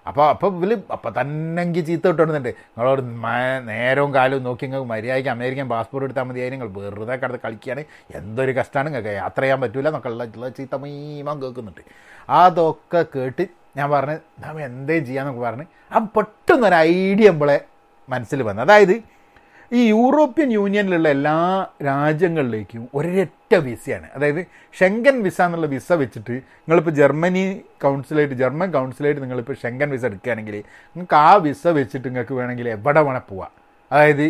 [0.10, 3.02] അപ്പോൾ അപ്പോൾ ഇവർ അപ്പം തന്നെങ്കിൽ ചീത്ത ഇട്ടുന്നുണ്ട് നിങ്ങളോട്
[3.70, 6.52] നേരവും കാലവും നോക്കി നിങ്ങൾക്ക് മര്യാദയ്ക്ക് അമേരിക്കൻ പാസ്പോർട്ട് എടുത്താൽ മതിയായി.
[6.56, 7.84] നിങ്ങൾ വെറുതെ കിടന്ന് കളിക്കുകയാണ്.
[8.20, 11.82] എന്തൊരു കഷ്ടമാണ് നിങ്ങൾക്ക് യാത്ര ചെയ്യാൻ പറ്റില്ല എന്നൊക്കെ ഉള്ള ചീത്ത മീമം കേൾക്കുന്നുണ്ട്.
[12.42, 13.46] അതൊക്കെ കേട്ട്
[13.78, 15.66] ഞാൻ പറഞ്ഞ് നമ്മൾ എന്തേ ചെയ്യാന്നൊക്കെ പറഞ്ഞ്.
[15.94, 17.58] ആ പെട്ടെന്നൊരു ഐഡിയ നമ്മളെ
[18.10, 18.62] മനസ്സിൽ വന്നു.
[18.66, 18.96] അതായത്
[19.74, 24.08] ഈ യൂറോപ്യൻ യൂണിയനിലുള്ള എല്ലാ രാജ്യങ്ങളിലേക്കും ഒരൊറ്റ വിസയാണ്.
[24.16, 24.46] അതായത്
[24.80, 31.16] ഷെങ്കൻ വിസ എന്നുള്ള വിസ വെച്ചിട്ട് നിങ്ങളിപ്പോൾ ജർമ്മനി കൗൺസിലായിട്ട് ജർമ്മൻ കൗൺസിലായിട്ട് നിങ്ങളിപ്പോൾ ഷെങ്കൻ വിസ എടുക്കുകയാണെങ്കിൽ നിങ്ങൾക്ക്
[31.16, 33.52] ആ വിസ വെച്ചിട്ട് നിങ്ങൾക്ക് വേണമെങ്കിൽ എവിടെ വേണേൽ പോവാം.
[33.92, 34.28] അതായത്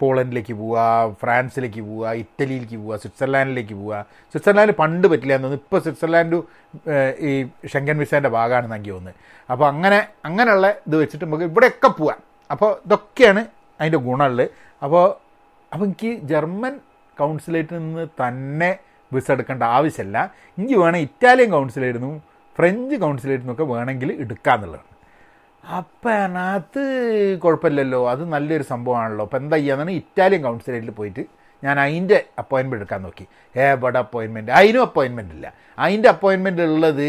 [0.00, 0.80] പോളണ്ടിലേക്ക് പോവുക
[1.20, 5.64] ഫ്രാൻസിലേക്ക് പോവുക ഇറ്റലിയിലേക്ക് പോവുക സ്വിറ്റ്സർലാൻഡിലേക്ക് പോവുക സ്വിറ്റ്സർലാൻഡ് പണ്ട് പറ്റില്ല എന്ന് തോന്നുന്നു.
[5.66, 6.36] ഇപ്പോൾ സ്വിറ്റ്സർലാൻഡ്
[7.28, 7.32] ഈ
[7.72, 9.16] ഷെങ്കൻ വിസേന്റെ ഭാഗമാണെന്ന് എനിക്ക് തോന്നുന്നത്.
[9.50, 12.20] അപ്പോൾ അങ്ങനെ അങ്ങനെയുള്ള ഇത് വെച്ചിട്ട് നമുക്ക് ഇവിടെയൊക്കെ പോവാം.
[12.50, 14.46] അപ്പോൾ ഇതൊക്കെയാണ് അതിന്റെ ഗുണമുള്ളത്.
[14.84, 15.04] അപ്പോൾ
[15.72, 16.74] അപ്പോൾ എനിക്ക് ജർമ്മൻ
[17.20, 18.70] കൗൺസിലേറ്റിൽ നിന്ന് തന്നെ
[19.14, 20.18] വിസ എടുക്കേണ്ട ആവശ്യമല്ല.
[20.58, 22.22] എനിക്ക് വേണം ഇറ്റാലിയൻ കൗൺസിലേറ്റിൽ നിന്നും
[22.56, 24.88] ഫ്രഞ്ച് കൗൺസിലേറ്റിൽ നിന്നൊക്കെ വേണമെങ്കിൽ എടുക്കാമെന്നുള്ളതാണ്
[25.78, 26.82] അപ്പം അത്
[27.42, 28.00] കുഴപ്പമില്ലല്ലോ.
[28.10, 29.24] അത് നല്ലൊരു സംഭവമാണല്ലോ.
[29.24, 31.24] അപ്പം എന്താ ചെയ്യാന്നാണ് ഇറ്റാലിയൻ കൗൺസിലേറ്റിൽ പോയിട്ട്
[31.64, 33.24] ഞാൻ അതിന്റെ അപ്പോയിൻമെന്റ് എടുക്കാൻ നോക്കി.
[33.54, 35.46] എവിടെ അപ്പോയിൻമെന്റ് അതിനും അപ്പോയിൻമെന്റ് ഇല്ല.
[35.78, 37.08] അതിന്റെ അപ്പോയിൻമെന്റ് ഉള്ളത്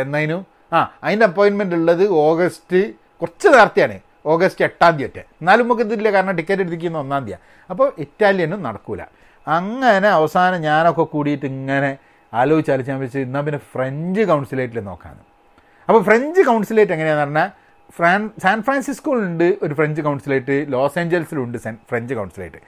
[0.00, 2.80] എന്നതിനും ആ അതിന്റെ അപ്പോയിൻമെന്റ് ഉള്ളത് ഓഗസ്റ്റ്
[3.20, 3.98] കുറച്ച് നേരത്തെയാണ്.
[4.24, 5.18] ഓഗസ്റ്റ് എട്ടാം തീയതി ഒറ്റ.
[5.40, 7.40] എന്നാലും നമുക്ക് ഇതില്ല കാരണം ടിക്കറ്റ് എടുത്തിരിക്കുന്ന ഒന്നാം തീയതി.
[7.70, 9.02] അപ്പോൾ ഇറ്റാലിയനും നടക്കൂല.
[9.46, 11.90] അങ്ങനെ അവസാനം ഞാനൊക്കെ കൂടിയിട്ട് ഇങ്ങനെ
[12.32, 15.16] ആലോചിച്ച് ഞാൻ വെച്ച് എന്നാൽ പിന്നെ ഫ്രഞ്ച് കൗൺസിലേറ്റിൽ നോക്കാൻ
[15.88, 17.48] അപ്പോൾ ഫ്രഞ്ച് കൗൺസിലേറ്റ് എങ്ങനെയാണെന്ന് പറഞ്ഞാൽ
[17.96, 21.58] ഫ്രാൻ സാൻ ഫ്രാൻസിസ്കോയിലുണ്ട് ഒരു ഫ്രഞ്ച് കൗൺസിലേറ്റ് ലോസ് ഏഞ്ചൽസിലുണ്ട്
[21.90, 22.60] ഫ്രഞ്ച് കൗൺസിലേറ്റ്.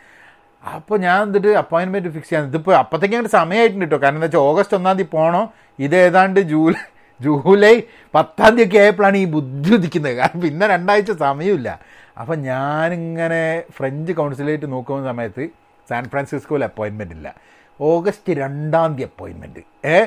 [0.65, 3.99] അപ്പോൾ ഞാൻ എന്നിട്ട് അപ്പോയിൻമെന്റ് ഫിക്സ് ചെയ്യാൻ ഇതിപ്പോൾ അപ്പോഴത്തേക്കും അങ്ങനെ സമയമായിട്ടുണ്ട് കേട്ടോ.
[4.05, 5.43] കാരണം എന്താ വെച്ചാൽ ഓഗസ്റ്റ് ഒന്നാം തീയതി പോകണോ
[5.79, 6.83] ഇത് ഏതാണ്ട് ജൂലൈ
[7.21, 7.83] ജൂലൈ
[8.15, 10.17] പത്താം തീയതി ആയപ്പോഴാണ് ഈ ബുദ്ധി ഉദിക്കുന്നത്.
[10.17, 11.81] കാരണം പിന്നെ രണ്ടാഴ്ച സമയമില്ല.
[12.21, 15.45] അപ്പം ഞാനിങ്ങനെ ഫ്രഞ്ച് കൗൺസിലേറ്റ് നോക്കുന്ന സമയത്ത്
[15.91, 17.35] സാൻ ഫ്രാൻസിസ്കോയിൽ അപ്പോയിൻമെന്റ് ഇല്ല.
[17.81, 20.07] ഓഗസ്റ്റ് രണ്ടാം തീയതി അപ്പോയിൻമെന്റ് ഏ?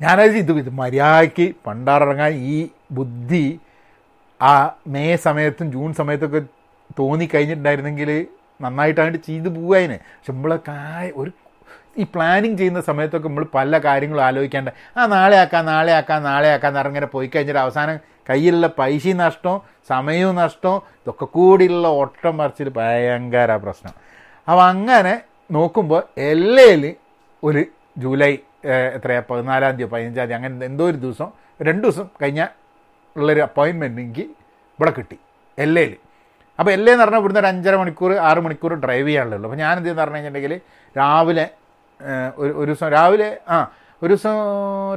[0.00, 3.60] ഞാനത് ഇത് ഇത് മര്യാദയ്ക്ക് പണ്ടാറിറങ്ങാൻ ഈ ബുദ്ധി
[4.40, 8.26] ആ മെയ് സമയത്തും ജൂൺ സമയത്തൊക്കെ തോന്നി തോന്നിക്കഴിഞ്ഞിട്ടുണ്ടായിരുന്നെങ്കിൽ
[8.60, 10.74] നന്നായിട്ടായിട്ട് ചെയ്തു പോവാതിന് പക്ഷെ നമ്മളൊക്കെ
[11.16, 11.30] ഒരു
[11.98, 16.88] ഈ പ്ലാനിങ് ചെയ്യുന്ന സമയത്തൊക്കെ നമ്മൾ പല കാര്യങ്ങളും ആലോചിക്കേണ്ട ആ നാളെ ആക്കാം നാളെ ആക്കാം നാളെ ആക്കാം
[16.88, 17.96] എന്ന് പോയി കഴിഞ്ഞിട്ട് അവസാനം
[18.30, 23.94] കയ്യിലുള്ള പൈസയും നഷ്ടവും സമയവും നഷ്ടവും ഇതൊക്കെ കൂടിയുള്ള ഓട്ടം മറിച്ചിൽ ഭയങ്കര പ്രശ്നം.
[24.48, 25.14] അപ്പോൾ അങ്ങനെ
[25.50, 26.84] നോക്കുമ്പോൾ എല്ലയിൽ
[27.42, 27.62] ഒരു
[27.98, 28.32] ജൂലൈ
[28.96, 29.20] എത്രയാ?
[29.30, 31.28] പതിനാലാം തീയതി പതിനഞ്ചാം തീയതി അങ്ങനെ എന്തോ ഒരു ദിവസം
[31.60, 32.50] രണ്ട് ദിവസം കഴിഞ്ഞാൽ
[33.16, 34.24] ഉള്ളൊരു അപ്പോയിൻമെന്റ് എനിക്ക്
[34.78, 35.18] ഇവിടെ കിട്ടി
[35.58, 35.92] എല്ലയിൽ
[36.58, 39.84] അപ്പോൾ എല്ലേ എന്ന് പറഞ്ഞാൽ ഇവിടുന്ന് ഒരു അഞ്ചര മണിക്കൂർ ആറ് മണിക്കൂർ ഡ്രൈവ് ചെയ്യാനുള്ളൂ അപ്പോൾ ഞാൻ എന്ത്
[39.84, 40.54] ചെയ്യുന്ന പറഞ്ഞു കഴിഞ്ഞിട്ടുണ്ടെങ്കിൽ
[40.96, 41.46] രാവിലെ
[42.36, 43.70] ഒരു ഒരു ദിവസം രാവിലെ ആ
[44.02, 44.36] ഒരു ദിവസം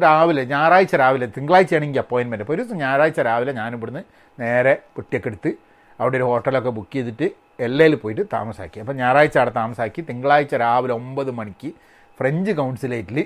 [0.01, 4.03] രാവിലെ ഞായറാഴ്ച രാവിലെ തിങ്കളാഴ്ചയാണ് എനിക്ക് അപ്പോയിൻമെന്റ് അപ്പോൾ ഒരു ദിവസം ഞായറാഴ്ച രാവിലെ ഞാൻ ഇവിടുന്ന്
[4.39, 5.51] നേരെ കുട്ടിയൊക്കെ എടുത്ത്
[5.99, 7.27] അവിടെ ഒരു ഹോട്ടലൊക്കെ ബുക്ക് ചെയ്തിട്ട്
[7.59, 8.79] എല്ലയിൽ പോയിട്ട് താമസാക്കി.
[8.79, 10.01] അപ്പോൾ ഞായറാഴ്ച അവിടെ താമസാക്കി.
[10.01, 11.73] തിങ്കളാഴ്ച രാവിലെ ഒമ്പത് മണിക്ക്
[12.19, 13.25] ഫ്രഞ്ച് കൗൺസിലേറ്റിൽ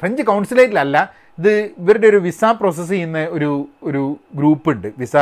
[0.00, 4.92] ഫ്രഞ്ച് കൗൺസിലേറ്റിലല്ല ഇത് ഇവരുടെ ഒരു വിസ പ്രോസസ്സ് ചെയ്യുന്ന ഒരു ഒരു ഗ്രൂപ്പ് ഉണ്ട്.
[4.98, 5.16] വിസ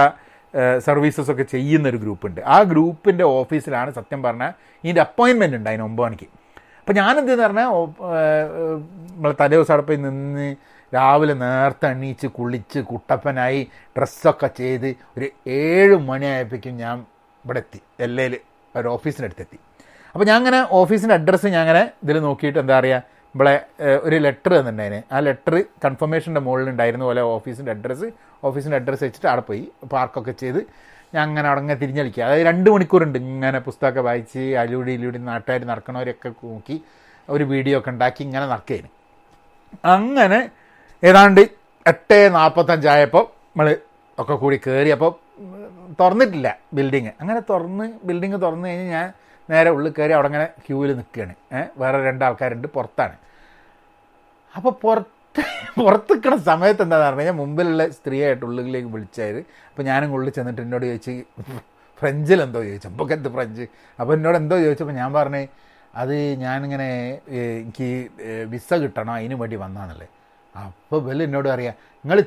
[0.79, 2.41] സർവീസസ് ഒക്കെ ചെയ്യുന്ന ഒരു ഗ്രൂപ്പ് ഉണ്ട്.
[2.47, 4.53] ആ ഗ്രൂപ്പിന്റെ ഓഫീസിലാണ് സത്യം പറഞ്ഞാൽ
[4.85, 6.29] ഇതിന്റെ അപ്പോയിൻമെന്റ് ഉണ്ട് ഒമ്പത് മണിക്ക്.
[6.89, 7.71] അപ്പോൾ ഞാനെന്തെന്ന് പറഞ്ഞാൽ
[9.15, 10.47] നമ്മളെ തലേ ദിവസം നിന്ന്
[10.93, 13.59] രാവിലെ നേരത്തെ എണീച്ച് കുളിച്ച് കുട്ടപ്പനായി
[13.97, 15.27] ഡ്രസ്സൊക്കെ ചെയ്ത് ഒരു
[15.57, 16.97] ഏഴ് മണിയായപ്പോഴേക്കും ഞാൻ
[17.45, 18.35] ഇവിടെ എത്തി എല്ലയിൽ
[18.75, 19.59] ഒരു ഓഫീസിന്റെ അടുത്തെത്തി
[20.15, 23.03] അപ്പോൾ ഞാൻ അങ്ങനെ ഓഫീസിന്റെ അഡ്രസ്സ് ഞാൻ അങ്ങനെ ഇതിൽ നോക്കിയിട്ട് എന്താ പറയുക
[23.35, 23.55] ഇവിടെ
[24.03, 28.09] ഒരു ലെറ്റർ തന്നിട്ടുണ്ടായിരുന്നു ആ ലെറ്റർ കൺഫർമേഷന്റെ മുകളിൽ ഉണ്ടായിരുന്ന പോലെ ഓഫീസിന്റെ അഡ്രസ്സ്
[28.43, 30.63] ഓഫീസിന്റെ അഡ്രസ്സ് വെച്ചിട്ട് അവിടെ പോയി പാർക്കൊക്കെ ചെയ്ത്
[31.15, 36.31] ഞാൻ അങ്ങനെ അവിടെ അങ്ങനെ തിരിഞ്ഞളിക്കുക അതായത് രണ്ട് മണിക്കൂറുണ്ട് ഇങ്ങനെ പുസ്തകമൊക്കെ വായിച്ച് അലൂടി ഇലൂടി നാട്ടുകാർ നടക്കണവരൊക്കെ
[36.43, 36.77] നോക്കി
[37.29, 38.91] ഒരു വീഡിയോ ഒക്കെ ഉണ്ടാക്കി ഇങ്ങനെ നടക്കുകയാണ്
[39.97, 40.41] അങ്ങനെ
[41.03, 41.43] ഏതാണ്ട്
[41.87, 43.69] എട്ട് നാൽപ്പത്തഞ്ചായപ്പോൾ നമ്മൾ
[44.19, 45.13] ഒക്കെ കൂടി കയറിയപ്പോൾ
[46.01, 47.13] തുറന്നിട്ടില്ല ബിൽഡിങ്.
[47.21, 49.07] അങ്ങനെ തുറന്ന് ബിൽഡിങ് തുറന്നു കഴിഞ്ഞ് ഞാൻ
[49.49, 51.35] നേരെ ഉള്ളിൽ കയറി അവിടെ അങ്ങനെ ക്യൂവിൽ നിൽക്കുകയാണ്
[51.83, 53.17] വേറെ രണ്ടാൾക്കാരുണ്ട് പുറത്താണ്.
[54.55, 55.18] അപ്പോൾ പുറത്ത്
[55.79, 59.41] പുറത്ത് നിൽക്കുന്ന സമയത്ത് എന്താണെന്ന് പറഞ്ഞു കഴിഞ്ഞാൽ മുമ്പിലുള്ള സ്ത്രീയായിട്ട് ഉള്ളിലേക്ക് വിളിച്ചായത്
[59.71, 61.15] അപ്പോൾ ഞാനും ഉള്ളിൽ ചെന്നിട്ട് എന്നോട് ചോദിച്ച്
[62.03, 62.89] ഫ്രഞ്ചിൽ എന്തോ ചോദിച്ചു.
[62.89, 63.65] അപ്പോൾ എന്ത് ഫ്രഞ്ച്?
[63.99, 65.43] അപ്പോൾ എന്നോട് എന്തോ ചോദിച്ചപ്പോൾ ഞാൻ പറഞ്ഞു
[65.95, 66.15] അത്
[66.45, 66.89] ഞാനിങ്ങനെ
[67.43, 67.89] എനിക്ക്
[68.53, 70.09] വിസ കിട്ടണം അതിന് വേണ്ടി വന്നാണല്ലേ
[70.55, 72.19] അപ്പോൾ വെല്ല എന്നോട് പറയാം നിങ്ങൾ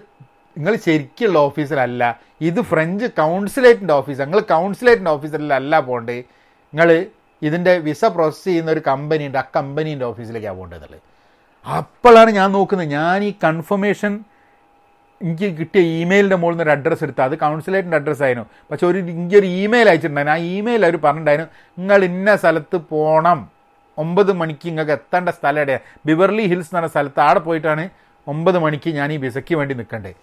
[0.57, 2.03] നിങ്ങൾ ശരിക്കുള്ള ഓഫീസിലല്ല
[2.49, 4.19] ഇത് ഫ്രഞ്ച് കൗൺസിലേറ്റിന്റെ ഓഫീസ്.
[4.21, 6.17] നിങ്ങൾ കൗൺസിലേറ്റിന്റെ ഓഫീസിലല്ല പോകേണ്ടത്
[6.73, 6.89] നിങ്ങൾ
[7.41, 10.99] ഇതിന്റെ വിസ പ്രോസസ്സ് ചെയ്യുന്ന ഒരു കമ്പനി ഉണ്ട് ആ കമ്പനീന്റെ ഓഫീസിലേക്കാണ് പോകേണ്ടതുള്ളത്
[11.65, 12.89] അപ്പോഴാണ് ഞാൻ നോക്കുന്നത്.
[12.89, 14.23] ഞാൻ ഈ കൺഫർമേഷൻ
[15.21, 18.47] എനിക്ക് കിട്ടിയ ഇമെയിലിന്റെ മുകളിൽ നിന്ന് ഒരു അഡ്രസ്സ് എടുത്താൽ അത് കൗൺസിലേറ്റിന്റെ അഡ്രസ്സ് ആയിരുന്നു.
[18.71, 20.37] പക്ഷെ ഒരു എനിക്ക് ഒരു ഇമെയിൽ അയച്ചിട്ടുണ്ടായിരുന്നു.
[20.37, 23.39] ആ ഇമെയിൽ അവർ പറഞ്ഞിട്ടുണ്ടായിരുന്നു നിങ്ങൾ ഇന്ന സ്ഥലത്ത് പോകണം
[23.97, 27.89] ഒമ്പത് മണിക്ക് നിങ്ങൾക്ക് എത്തേണ്ട സ്ഥലം എവിടെയാണ് ബിവർലി ഹിൽസ് എന്ന് പറഞ്ഞ സ്ഥലത്ത് അവിടെ പോയിട്ടാണ്
[28.27, 30.13] ഒമ്പത് മണിക്ക് ഞാൻ ഈ വിസയ്ക്ക് വേണ്ടി നിൽക്കണ്ടേ.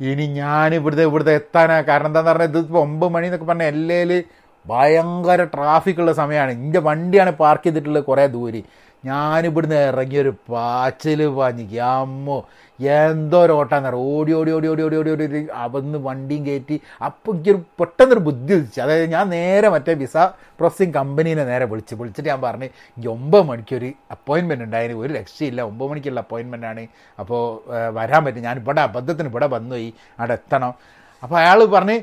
[0.00, 1.80] ഇനി ഞാൻ ഇവിടുത്തെ ഇവിടുത്തെ എത്താനാ?
[1.80, 4.24] കാരണം എന്താന്ന് പറഞ്ഞാൽ ഇത് ഇപ്പോൾ ഒമ്പത് മണി എന്നൊക്കെ പറഞ്ഞാൽ എല്ലയിൽ
[4.66, 6.52] ഭയങ്കര ട്രാഫിക്കുള്ള സമയമാണ്.
[6.52, 8.62] എന്റെ വണ്ടിയാണ് പാർക്ക് ചെയ്തിട്ടുള്ളത് കുറേ ദൂരെ.
[9.04, 12.48] ഞാനിവിടുന്ന് ഇറങ്ങിയൊരു പാച്ചൽ പാഞ്ഞിക്ക് അമ്മോ
[12.80, 18.52] എന്തോരോട്ടാന്നറിയാം ഓടി ഓടി ഓടി ഓടി ഓടി ഓടി ഓടി അവന്ന് വണ്ടിയും കയറ്റി അപ്പോൾ എനിക്കൊരു പെട്ടെന്നൊരു ബുദ്ധി
[18.54, 20.16] വിളിച്ചു അതായത് ഞാൻ നേരെ മറ്റേ വിസ
[20.60, 21.94] പ്രോസസ്സിങ് കമ്പനീനെ നേരെ വിളിച്ചു.
[21.94, 25.60] വിളിച്ചിട്ട് ഞാൻ പറഞ്ഞു ഈ ഒമ്പത് മണിക്കൊരു അപ്പോയിൻമെന്റ് ഉണ്ടായിരുന്നു ഒരു രക്ഷയില്ല.
[25.62, 26.86] ഒമ്പത് മണിക്കുള്ള അപ്പോയിൻമെന്റ് ആണ്.
[27.18, 27.42] അപ്പോൾ
[27.90, 28.42] വരാൻ പറ്റും.
[28.42, 29.94] ഞാൻ ഇവിടെ അബദ്ധത്തിന് ഇവിടെ വന്നുപോയി.
[30.18, 30.74] അവിടെ എത്തണം.
[31.22, 31.96] അപ്പോൾ അയാൾ പറഞ്ഞ്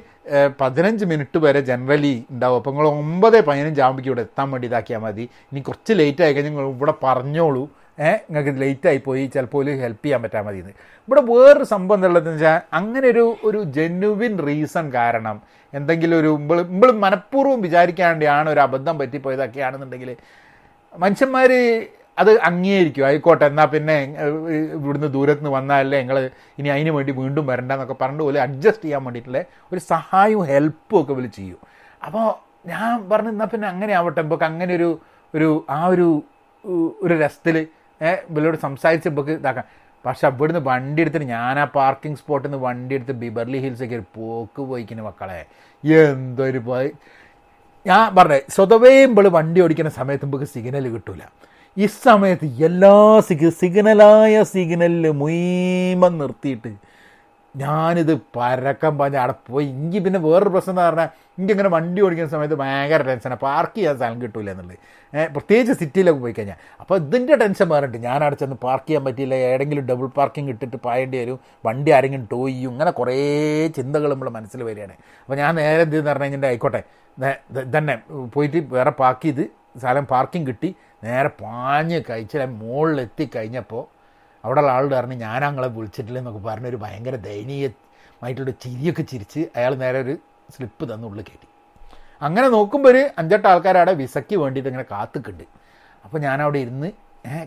[0.62, 2.58] പതിനഞ്ച് മിനിറ്റ് വരെ ജനറലി ഉണ്ടാവും.
[2.60, 5.26] അപ്പോൾ നിങ്ങൾ ഒമ്പത് പതിനഞ്ച് ആകുമ്പോൾ ഇവിടെ എത്താൻ വേണ്ടി ഇതാക്കിയാൽ മതി.
[5.52, 7.64] ഇനി കുറച്ച് ലേറ്റ് ആയി കഴിഞ്ഞാൽ നിങ്ങൾ ഇവിടെ പറഞ്ഞോളൂ.
[8.08, 10.74] ഏഹ് നിങ്ങൾക്ക് ലേറ്റ് ആയി പോയി ചിലപ്പോൾ ഹെൽപ്പ് ചെയ്യാൻ പറ്റാൻ മതി എന്ന്
[11.08, 15.38] ഇവിടെ വേറൊരു സംഭവം എന്നുള്ളതെന്ന് വെച്ചാൽ അങ്ങനെ ഒരു ഒരു ജെന്യുവിൻ റീസൺ കാരണം
[15.74, 20.12] എന്തെങ്കിലും ഒരു ഇമ്പിൾ ഇമ്പിൾ മനഃപൂർവം വിചാരിക്കാണ്ടിയാണ് ഒരു അബദ്ധം പറ്റിപ്പോയതൊക്കെയാണെന്നുണ്ടെങ്കിൽ
[20.94, 21.52] മനുഷ്യന്മാർ
[22.22, 23.04] അത് അംഗീകരിക്കും.
[23.10, 23.96] ആയിക്കോട്ടെ എന്നാൽ പിന്നെ
[24.78, 26.18] ഇവിടുന്ന് ദൂരത്ത് നിന്ന് വന്നാലേ ഞങ്ങൾ
[26.60, 29.42] ഇനി അതിന് വേണ്ടി വീണ്ടും വരണ്ട എന്നൊക്കെ പറഞ്ഞിട്ട് പോലെ അഡ്ജസ്റ്റ് ചെയ്യാൻ വേണ്ടിയിട്ടുള്ള
[29.74, 31.60] ഒരു സഹായവും ഹെൽപ്പും ഒക്കെ ഇവർ ചെയ്യും.
[32.08, 32.26] അപ്പോൾ
[32.72, 34.90] ഞാൻ പറഞ്ഞു എന്നാൽ പിന്നെ അങ്ങനെ ആവട്ടെ ഇപ്പോൾ അങ്ങനെ ഒരു
[35.34, 36.08] ഒരു ആ ഒരു
[37.04, 37.56] ഒരു രസത്തിൽ
[38.32, 39.66] ഇവരോട് സംസാരിച്ച് ഇപ്പോൾ ഇതാക്കാം.
[40.06, 44.62] പക്ഷെ അവിടുന്ന് വണ്ടി എടുത്തിട്ട് ഞാൻ ആ പാർക്കിംഗ് സ്പോട്ടിൽ നിന്ന് വണ്ടി എടുത്ത് ബിബർലി ഹിൽസൊക്കെ ഒരു പോക്ക്
[44.70, 45.40] പോയിക്കുന്ന മക്കളെ.
[45.84, 46.90] എന്തൊരു പോയി.
[47.86, 51.24] ഞാൻ പറഞ്ഞേ സ്വതവേ ഇമ്പോൾ വണ്ടി ഓടിക്കുന്ന സമയത്ത് നമുക്ക് സിഗ്നൽ കിട്ടൂല.
[51.78, 52.94] ഈ സമയത്ത് എല്ലാ
[53.26, 56.72] സിഗ് സിഗ്നലായ സിഗ്നലിൽ മുയ്മൻ നിർത്തിയിട്ട്
[57.56, 59.68] ഞാനിത് പരക്കം പറഞ്ഞ അവിടെ പോയി.
[59.76, 63.96] എനിക്ക് പിന്നെ വേറൊരു പ്രശ്നം എന്ന് പറഞ്ഞാൽ ഇനി ഇങ്ങനെ വണ്ടി ഓടിക്കുന്ന സമയത്ത് ഭയങ്കര ടെൻഷനാണ് പാർക്ക് ചെയ്യാൻ
[64.00, 64.78] സ്ഥലം കിട്ടൂല എന്നുള്ളത്.
[65.36, 69.36] പ്രത്യേകിച്ച് സിറ്റിയിലൊക്കെ പോയി കഴിഞ്ഞാൽ അപ്പോൾ ഇതിന്റെ ടെൻഷൻ മാറിയിട്ട് ഞാൻ അവിടെ ചെന്ന് പാർക്ക് ചെയ്യാൻ പറ്റിയില്ല.
[69.52, 71.40] ഏതെങ്കിലും ഡബിൾ പാർക്കിംഗ് ഇട്ടിട്ട് പായേണ്ടി വരും.
[71.68, 73.18] വണ്ടി ആരെങ്കിലും ടോയ് ചെയ്യും ഇങ്ങനെ കുറേ
[73.78, 74.98] ചിന്തകൾ നമ്മുടെ മനസ്സിൽ വരികയാണ്.
[75.24, 76.84] അപ്പോൾ ഞാൻ നേരെ എന്ത് പറഞ്ഞു കഴിഞ്ഞാൽ ആയിക്കോട്ടെ
[77.78, 77.96] തന്നെ
[78.36, 79.44] പോയിട്ട് വേറെ പാർക്ക് ചെയ്ത്
[79.82, 80.70] സ്ഥലം പാർക്കിംഗ് കിട്ടി.
[81.04, 83.84] നേരെ പാഞ്ഞ് കഴിച്ച് മുകളിലെത്തി കഴിഞ്ഞപ്പോൾ
[84.44, 90.16] അവിടെയുള്ള ആളുടെ പറഞ്ഞ് ഞാൻ അങ്ങളെ വിളിച്ചിട്ടില്ല എന്നൊക്കെ പറഞ്ഞൊരു ഭയങ്കര ദയനീയമായിട്ടുള്ള ചിരിയൊക്കെ ചിരിച്ച് അയാൾ നേരെ ഒരു
[90.54, 91.48] സ്ലിപ്പ് തന്നു ഉള്ളിൽ കയറ്റി.
[92.26, 95.46] അങ്ങനെ നോക്കുമ്പോൾ ഒരു അഞ്ചെട്ട് ആൾക്കാരവിടെ വിസയ്ക്ക് വേണ്ടിയിട്ട് ഇങ്ങനെ കാത്തുക്കുണ്ട്.
[96.06, 96.90] അപ്പോൾ ഞാനവിടെ ഇരുന്ന്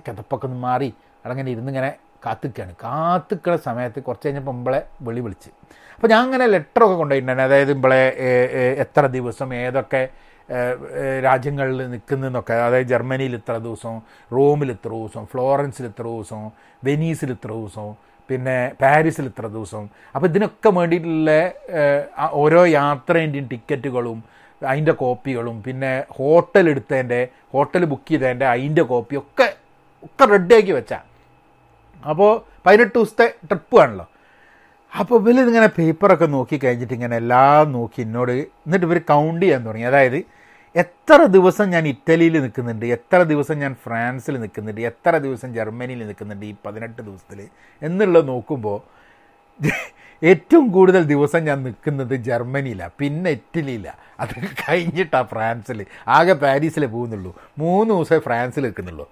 [0.07, 0.91] കിതപ്പൊക്കെ ഒന്ന് മാറി
[1.25, 1.91] അവിടെ ഇരുന്ന് ഇങ്ങനെ
[2.25, 5.51] കാത്തിക്കുകയാണ് കാത്തിക്കുന്ന സമയത്ത് കുറച്ച് കഴിഞ്ഞപ്പോൾ ഇമ്പളെ വിളി വിളിച്ച്.
[5.95, 7.49] അപ്പോൾ ഞാൻ അങ്ങനെ ലെറ്ററൊക്കെ കൊണ്ടുപോയിട്ടുണ്ടായിരുന്നു.
[7.51, 8.03] അതായത് ഇമ്പളെ
[8.85, 10.03] എത്ര ദിവസം ഏതൊക്കെ
[11.27, 13.95] രാജ്യങ്ങളിൽ നിൽക്കുന്നതെന്നൊക്കെ അതായത് ജർമ്മനിയിൽ ഇത്ര ദിവസം
[14.37, 16.43] റോമിൽ ഇത്ര ദിവസം ഫ്ലോറൻസിൽ ഇത്ര ദിവസം
[16.89, 17.89] വെനീസിൽ ഇത്ര ദിവസം
[18.31, 19.83] പിന്നെ പാരീസിൽ ഇത്ര ദിവസം.
[20.15, 21.31] അപ്പോൾ ഇതിനൊക്കെ വേണ്ടിയിട്ടുള്ള
[22.43, 24.19] ഓരോ യാത്രേന്റെയും ടിക്കറ്റുകളും
[24.63, 27.21] അതിന്റെ കോപ്പികളും പിന്നെ ഹോട്ടൽ എടുത്തതിന്റെ
[27.55, 29.49] ഹോട്ടൽ ബുക്ക് ചെയ്തതിന്റെ അതിന്റെ കോപ്പി ഒക്കെ
[30.07, 31.05] ഒക്കെ റെഡിയാക്കി വെച്ചാൽ
[32.11, 32.31] അപ്പോൾ
[32.67, 34.07] പതിനെട്ട് ദിവസത്തെ ട്രിപ്പ് ആണല്ലോ.
[34.93, 38.33] അപ്പോൾ ഇവർ ഇങ്ങനെ പേപ്പറൊക്കെ നോക്കി കഴിഞ്ഞിട്ട് ഇങ്ങനെ എല്ലാം നോക്കി എന്നോട്
[38.65, 39.87] എന്നിട്ട് ഇവർ കൗണ്ട് ചെയ്യാൻ തുടങ്ങി.
[39.91, 40.19] അതായത്
[40.75, 46.55] എത്ര ദിവസം ഞാൻ ഇറ്റലിയിൽ നിൽക്കുന്നുണ്ട് എത്ര ദിവസം ഞാൻ ഫ്രാൻസിൽ നിൽക്കുന്നുണ്ട് എത്ര ദിവസം ജർമ്മനിയിൽ നിൽക്കുന്നുണ്ട് ഈ
[46.67, 47.41] പതിനെട്ട് ദിവസത്തിൽ
[47.83, 48.79] എന്നുള്ളത് നോക്കുമ്പോൾ
[50.23, 57.33] ഏറ്റവും കൂടുതൽ ദിവസം ഞാൻ നിൽക്കുന്നത് ജർമ്മനിയിലാണ് പിന്നെ ഇറ്റലിയിലാണ് അത് കഴിഞ്ഞിട്ടാണ് ഫ്രാൻസിൽ ആകെ പാരീസിലെ പോകുന്നുള്ളൂ.
[57.59, 59.07] മൂന്ന് ദിവസമേ ഫ്രാൻസിൽ നിൽക്കുന്നുള്ളൂ.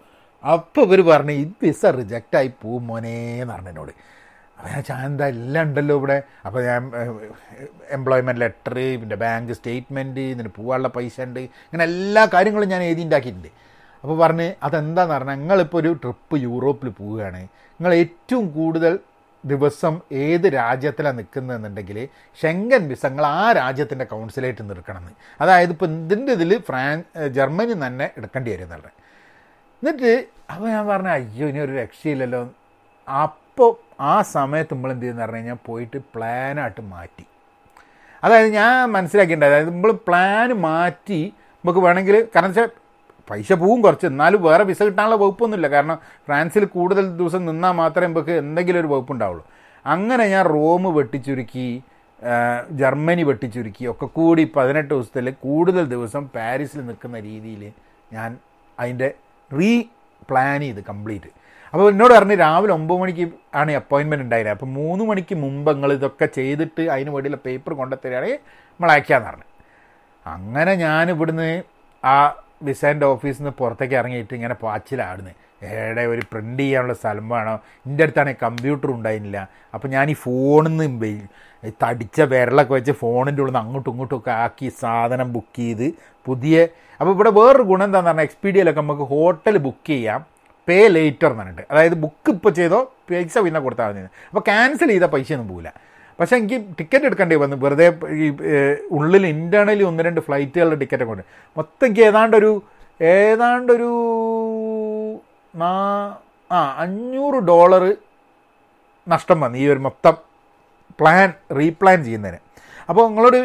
[0.45, 3.93] അപ്പോൾ ഇവർ പറഞ്ഞു ഈ വിസ റിജക്റ്റായി പോവും മോനേ എന്ന് പറഞ്ഞു എന്നോട്.
[4.61, 6.17] അപ്പോൾ ഞാൻ എന്താ എല്ലാം ഉണ്ടല്ലോ ഇവിടെ.
[6.47, 6.81] അപ്പോൾ ഞാൻ
[7.97, 11.41] എംപ്ലോയ്മെന്റ് ലെറ്റർ പിന്നെ ബാങ്ക് സ്റ്റേറ്റ്മെന്റ് ഇതിന് പോകാനുള്ള പൈസ ഉണ്ട്.
[11.67, 13.51] ഇങ്ങനെ എല്ലാ കാര്യങ്ങളും ഞാൻ എഴുതി ഉണ്ടാക്കിയിട്ടുണ്ട്.
[14.03, 17.41] അപ്പോൾ പറഞ്ഞ് അതെന്താന്ന് പറഞ്ഞാൽ നിങ്ങളിപ്പോൾ ഒരു ട്രിപ്പ് യൂറോപ്പിൽ പോവുകയാണ്.
[17.81, 18.93] നിങ്ങൾ ഏറ്റവും കൂടുതൽ
[19.45, 21.99] ദിവസം ഏത് രാജ്യത്തിലാണ് നിൽക്കുന്നതെന്നുണ്ടെങ്കിൽ
[22.41, 26.97] ഷെങ്കൻ വിസ നിങ്ങൾ ആ രാജ്യത്തിന്റെ കൗൺസിലേറ്റ് നിൽക്കണമെന്ന് അതായത് ഇപ്പോൾ ഇതിന്റെ ഇതിൽ ഫ്രാൻ
[27.37, 28.93] ജർമ്മനി തന്നെ എടുക്കേണ്ടി വരും എന്നുള്ളത്
[29.83, 30.13] എന്നിട്ട്
[30.53, 32.43] അപ്പോൾ ഞാൻ പറഞ്ഞു അയ്യോ ഇനി ഒരു രക്ഷയില്ലല്ലോ.
[33.09, 37.25] അപ്പോൾ ആ സമയത്ത് നമ്മൾ എന്ത് ചെയ്യുന്ന പറഞ്ഞു കഴിഞ്ഞാൽ പോയിട്ട് പ്ലാനായിട്ട് മാറ്റി.
[38.25, 41.21] അതായത് ഞാൻ മനസ്സിലാക്കിയിട്ടുണ്ട് അതായത് നമ്മൾ പ്ലാൻ മാറ്റി
[41.65, 42.69] നമുക്ക് വേണമെങ്കിൽ കാരണം വെച്ചാൽ
[43.31, 45.69] പൈസ പോവും കുറച്ച് എന്നാലും വേറെ വിസ കിട്ടാനുള്ള വകുപ്പൊന്നുമില്ല.
[45.75, 49.45] കാരണം ഫ്രാൻസിൽ കൂടുതൽ ദിവസം നിന്നാൽ മാത്രമേ നമുക്ക് എന്തെങ്കിലും ഒരു വകുപ്പ് ഉണ്ടാവുള്ളൂ.
[49.85, 51.69] അങ്ങനെ ഞാൻ റോം വെട്ടിച്ചുരുക്കി
[52.81, 57.63] ജർമ്മനി വെട്ടിച്ചുരുക്കി ഒക്കെ കൂടി പതിനെട്ട് ദിവസത്തിൽ കൂടുതൽ ദിവസം പാരീസിൽ നിൽക്കുന്ന രീതിയിൽ
[58.13, 58.31] ഞാൻ
[58.79, 59.09] അതിന്റെ
[59.51, 59.71] റീ
[60.31, 61.31] പ്ലാൻ ചെയ്ത് കംപ്ലീറ്റ്
[61.73, 63.25] അപ്പോൾ എന്നോട് പറഞ്ഞ് രാവിലെ ഒമ്പത് മണിക്ക്
[63.61, 64.57] ആണ് അപ്പോയിൻമെന്റ് ഉണ്ടായിരുന്നത്.
[64.57, 68.41] അപ്പോൾ മൂന്ന് മണിക്ക് മുമ്പ് നിങ്ങൾ ഇതൊക്കെ ചെയ്തിട്ട് അതിന് വേണ്ടിയുള്ള പേപ്പർ കൊണ്ടുത്തരികയാണെങ്കിൽ
[68.73, 69.47] നമ്മൾ അയക്കാമെന്ന് പറഞ്ഞു.
[70.27, 71.51] അങ്ങനെ ഞാൻ ഇവിടുന്ന്
[72.03, 72.17] ആ
[72.69, 75.37] വിസേന്റെ ഓഫീസിൽ നിന്ന് പുറത്തേക്ക് ഇറങ്ങിയിട്ട് ഇങ്ങനെ പാച്ചിലാടുന്നത്
[75.69, 77.55] ഏടെ ഒരു പ്രിന്റ് ചെയ്യാനുള്ള സ്ഥലം വേണോ.
[77.87, 79.41] എന്റെ അടുത്താണെങ്കിൽ കമ്പ്യൂട്ടർ ഉണ്ടായിരുന്നില്ല.
[79.75, 81.11] അപ്പോൾ ഞാൻ ഈ ഫോണിൽ നിന്ന്
[81.83, 85.87] തടിച്ച വിരലൊക്കെ വെച്ച് ഫോണിന്റെ ഉള്ളിൽ നിന്ന് അങ്ങോട്ടും ഇങ്ങോട്ടും ഒക്കെ ആക്കി സാധനം ബുക്ക് ചെയ്ത്
[86.27, 86.57] പുതിയ
[87.01, 90.21] അപ്പോൾ ഇവിടെ വേറൊരു ഗുണം എന്താണെന്ന് പറഞ്ഞാൽ എക്സ്പീഡിയയിലൊക്കെ നമുക്ക് ഹോട്ടൽ ബുക്ക് ചെയ്യാം.
[90.71, 91.65] പേ ലേറ്റർ എന്ന് പറഞ്ഞിട്ട്.
[91.73, 92.81] അതായത് ബുക്ക് ഇപ്പോൾ ചെയ്തോ
[93.11, 95.71] പൈസ പിന്നെ കൊടുത്താൽ മതി അപ്പോൾ ക്യാൻസൽ ചെയ്ത പൈസയൊന്നും പോകില്ല
[96.19, 97.57] പക്ഷേ എനിക്ക് ടിക്കറ്റ് എടുക്കേണ്ടി വന്നു.
[97.65, 97.87] വെറുതെ
[98.23, 98.27] ഈ
[98.97, 101.25] ഉള്ളിൽ ഇന്റേർണലി ഒന്ന് രണ്ട് ഫ്ലൈറ്റുകളുടെ ടിക്കറ്റ് കൊണ്ട്
[101.59, 102.51] മൊത്തം എനിക്ക് ഏതാണ്ടൊരു
[103.15, 103.91] ഏതാണ്ടൊരു
[105.55, 105.71] നാ
[106.51, 107.85] ആ അഞ്ഞൂറ് ഡോളർ
[109.07, 110.17] നഷ്ടം വന്നു ഈ ഒരു മൊത്തം
[111.01, 111.29] പ്ലാൻ
[111.59, 112.41] റീപ്ലാൻ ചെയ്യുന്നതിന്.
[112.89, 113.39] അപ്പോൾ നിങ്ങളോട്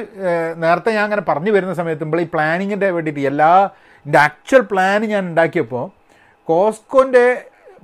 [0.63, 3.51] നേരത്തെ ഞാൻ അങ്ങനെ പറഞ്ഞു വരുന്ന സമയത്ത് ഈ പ്ലാനിങ്ങിന്റെ വേണ്ടിയിട്ട് എല്ലാ
[4.05, 5.85] എന്റെ ആക്ച്വൽ പ്ലാൻ ഞാൻ ഉണ്ടാക്കിയപ്പോൾ
[6.47, 7.25] കോസ്കോന്റെ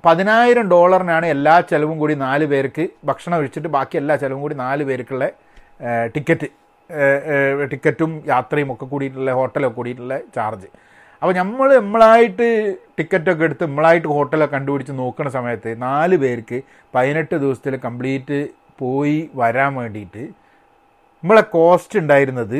[0.05, 5.25] പതിനായിരം ഡോളറിനാണ് എല്ലാ ചിലവും കൂടി നാല് പേർക്ക് ഭക്ഷണം ഒഴിച്ചിട്ട് ബാക്കി എല്ലാ ചിലവും കൂടി നാല് പേർക്കുള്ള
[6.15, 6.47] ടിക്കറ്റ്
[7.71, 10.67] ടിക്കറ്റും യാത്രയും ഒക്കെ കൂടിയിട്ടുള്ള ഹോട്ടലൊക്കെ കൂടിയിട്ടുള്ള ചാർജ്.
[11.21, 12.47] അപ്പോൾ നമ്മൾ നമ്മളായിട്ട്
[12.97, 16.57] ടിക്കറ്റൊക്കെ എടുത്ത് നമ്മളായിട്ട് ഹോട്ടലൊക്കെ കണ്ടുപിടിച്ച് നോക്കുന്ന സമയത്ത് നാല് പേർക്ക്
[16.95, 18.39] പതിനെട്ട് ദിവസത്തിൽ കംപ്ലീറ്റ്
[18.81, 20.23] പോയി വരാൻ വേണ്ടിയിട്ട്
[21.23, 22.59] നമ്മളെ കോസ്റ്റ് ഉണ്ടായിരുന്നത്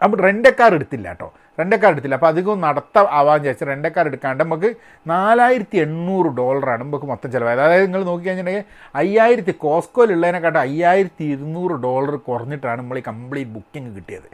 [0.00, 1.28] അപ്പോൾ റെന്റക്കാർ എടുത്തില്ല കേട്ടോ.
[1.58, 2.16] റെന്റക്കാർ എടുത്തില്ല.
[2.18, 4.70] അപ്പോൾ അധികം നടത്ത ആവാൻ വിചാരിച്ചാൽ റെന്റക്കാർ എടുക്കാണ്ട് നമുക്ക്
[5.12, 7.62] നാലായിരത്തി എണ്ണൂറ് ഡോളറാണ് നമുക്ക് മൊത്തം ചിലവായത്.
[7.66, 14.28] അതായത് നിങ്ങൾ നോക്കി കഴിഞ്ഞിട്ടുണ്ടെങ്കിൽ അയ്യായിരത്തി കോസ്കോയിലുള്ളതിനെക്കാട്ടും അയ്യായിരത്തി ഇരുന്നൂറ് ഡോളർ കുറഞ്ഞിട്ടാണ് നമ്മൾ ഈ കംപ്ലീറ്റ് ബുക്കിംഗ് കിട്ടിയത്.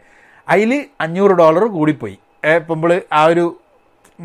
[0.47, 0.71] അതിൽ
[1.05, 2.17] അഞ്ഞൂറ് ഡോളർ കൂടിപ്പോയി.
[2.59, 3.45] ഇപ്പം നമ്മൾ ആ ഒരു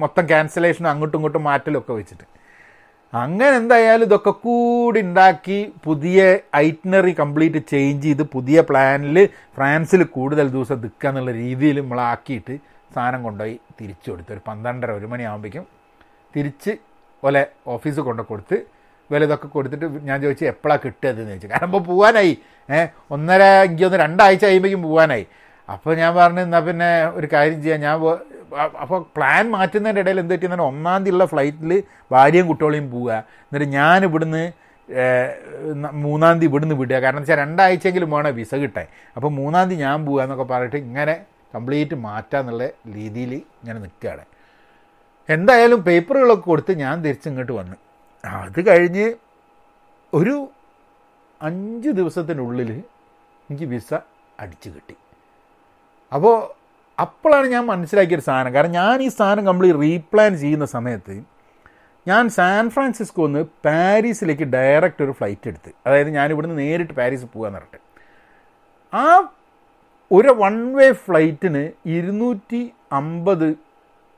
[0.02, 2.26] മൊത്തം ക്യാൻസലേഷനും അങ്ങോട്ടും ഇങ്ങോട്ടും മാറ്റലൊക്കെ വെച്ചിട്ട്.
[3.12, 6.20] അങ്ങനെ എന്തായാലും ഇതൊക്കെ കൂടി ഉണ്ടാക്കി പുതിയ
[6.56, 9.18] ഐറ്റിനറി കംപ്ലീറ്റ് ചേഞ്ച് ചെയ്ത് പുതിയ പ്ലാനിൽ
[9.56, 12.56] ഫ്രാൻസിൽ കൂടുതൽ ദിവസം നിൽക്കുക എന്നുള്ള രീതിയിൽ നമ്മളാക്കിയിട്ട്
[12.94, 14.30] സാധനം കൊണ്ടുപോയി തിരിച്ചു കൊടുത്തു.
[14.32, 15.64] ഒരു പന്ത്രണ്ടര ഒരു മണിയാകുമ്പോഴേക്കും
[16.34, 16.72] തിരിച്ച്
[17.22, 17.42] ഒലെ
[17.74, 18.56] ഓഫീസ് കൊണ്ടു കൊടുത്ത്
[19.10, 21.48] വില ഇതൊക്കെ കൊടുത്തിട്ട് ഞാൻ ചോദിച്ചു എപ്പോഴാണ് കിട്ടിയതെന്ന് ചോദിച്ചു.
[21.52, 22.32] കാരണം ഇപ്പോൾ പോകാനായി
[22.76, 25.26] ഏഹ് ഒന്നര എനിക്ക് ഒന്ന് രണ്ടാഴ്ച കഴിയുമ്പോഴേക്കും പോകാനായി
[25.68, 27.80] അപ്പോൾ ഞാൻ പറഞ്ഞു എന്നാൽ പിന്നെ ഒരു കാര്യം ചെയ്യാം.
[27.86, 27.94] ഞാൻ
[28.82, 31.72] അപ്പോൾ പ്ലാൻ മാറ്റുന്നതിന്റെ ഇടയിൽ എന്ത് പറ്റിയെന്ന് ഒന്നാം ഉള്ള ഫ്ലൈറ്റിൽ
[32.14, 33.12] ഭാര്യയും കുട്ടികളെയും പോവുക.
[33.46, 34.44] എന്നിട്ട് ഞാൻ ഇവിടുന്ന്
[36.06, 36.96] മൂന്നാം തീയതി ഇവിടുന്ന് വിടുക.
[37.04, 38.86] കാരണം വെച്ചാൽ രണ്ടാഴ്ചയെങ്കിലും വേണം വിസ കിട്ടാൻ.
[39.16, 41.16] അപ്പോൾ മൂന്നാം തീയതി ഞാൻ പോവുക എന്നൊക്കെ പറഞ്ഞിട്ട് ഇങ്ങനെ
[41.54, 44.24] കംപ്ലീറ്റ് മാറ്റാന്നുള്ള രീതിയിൽ ഇങ്ങനെ നിൽക്കുകയാണ്.
[45.28, 47.76] എന്തായാലും പേപ്പറുകളൊക്കെ കൊടുത്ത് ഞാൻ തിരിച്ചിങ്ങോട്ട് വന്നു.
[48.24, 49.14] അത് കഴിഞ്ഞ്
[50.14, 50.48] ഒരു
[51.42, 52.70] അഞ്ച് ദിവസത്തിനുള്ളിൽ
[53.50, 53.94] എനിക്ക് വിസ
[54.40, 54.96] അടിച്ചു കിട്ടി.
[56.12, 56.36] അപ്പോൾ
[57.00, 58.54] അപ്പോഴാണ് ഞാൻ മനസ്സിലാക്കിയൊരു സാധനം.
[58.54, 61.22] കാരണം ഞാൻ ഈ സാധനം കംപ്ലീറ്റ് റീപ്ലാൻ ചെയ്യുന്ന സമയത്ത്
[62.08, 65.70] ഞാൻ സാൻ ഫ്രാൻസിസ്കോ നിന്ന് പാരീസിലേക്ക് ഡയറക്റ്റ് ഒരു ഫ്ലൈറ്റ് എടുത്ത്.
[65.86, 67.80] അതായത് ഞാൻ ഇവിടുന്ന് നേരിട്ട് പാരീസ് പോകാൻ പറഞ്ഞിട്ട്.
[68.94, 69.32] ആ
[70.12, 73.48] ഒരു വൺ വേ ഫ്ലൈറ്റിന് ഇരുന്നൂറ്റി അമ്പത്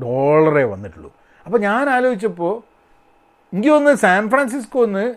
[0.03, 1.11] ഡോളറേ വന്നിട്ടുള്ളൂ.
[1.47, 2.55] അപ്പോൾ ഞാൻ ആലോചിച്ചപ്പോൾ
[3.53, 5.15] എനിക്ക് തോന്നുന്നത് സാൻ ഫ്രാൻസിസ്കോ ഒന്ന്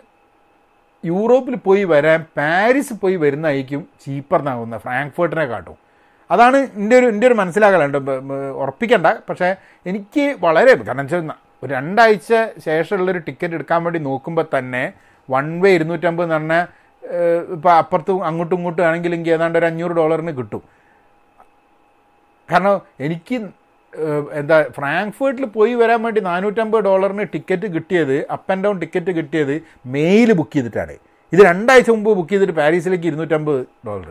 [1.04, 5.76] യൂറോപ്പിൽ പോയി വരാൻ പാരീസ് പോയി വരുന്നതായിരിക്കും ചീപ്പറിനാകുന്ന ഫ്രാങ്ക്ഫേർട്ടിനെ കാട്ടും.
[6.30, 7.98] അതാണ് എന്റെ ഒരു എന്റെ ഒരു മനസ്സിലാകലുണ്ട്
[8.62, 9.06] ഉറപ്പിക്കണ്ട.
[9.28, 9.48] പക്ഷേ
[9.86, 11.32] എനിക്ക് വളരെ കാരണം വെച്ചാൽ
[11.64, 12.32] ഒരു രണ്ടാഴ്ച
[12.66, 14.92] ശേഷമുള്ളൊരു ടിക്കറ്റ് എടുക്കാൻ വേണ്ടി നോക്കുമ്പോൾ തന്നെ
[15.30, 16.66] വൺ വേ ഇരുന്നൂറ്റമ്പത് എന്ന് പറഞ്ഞാൽ
[17.54, 20.62] ഇപ്പോൾ അപ്പുറത്തും അങ്ങോട്ടും ഇങ്ങോട്ടും ആണെങ്കിൽ എനിക്ക് ഏതാണ്ട് ഒരു അഞ്ഞൂറ് ഡോളറിന് കിട്ടും.
[22.50, 22.74] കാരണം
[23.06, 23.36] എനിക്ക്
[24.40, 29.54] എന്താ ഫ്രാങ്ക്ഫേർട്ടിൽ പോയി വരാൻ വേണ്ടി നാനൂറ്റമ്പത് ഡോളറിന് ടിക്കറ്റ് കിട്ടിയത് അപ്പ് ആൻഡ് ഡൗൺ ടിക്കറ്റ് കിട്ടിയത്
[29.94, 30.94] മെയിൽ ബുക്ക് ചെയ്തിട്ടാണ്.
[31.32, 34.08] ഇത് രണ്ടാഴ്ച മുമ്പ് ബുക്ക് ചെയ്തിട്ട് പാരീസിലേക്ക് ഇരുന്നൂറ്റമ്പത് ഡോളർ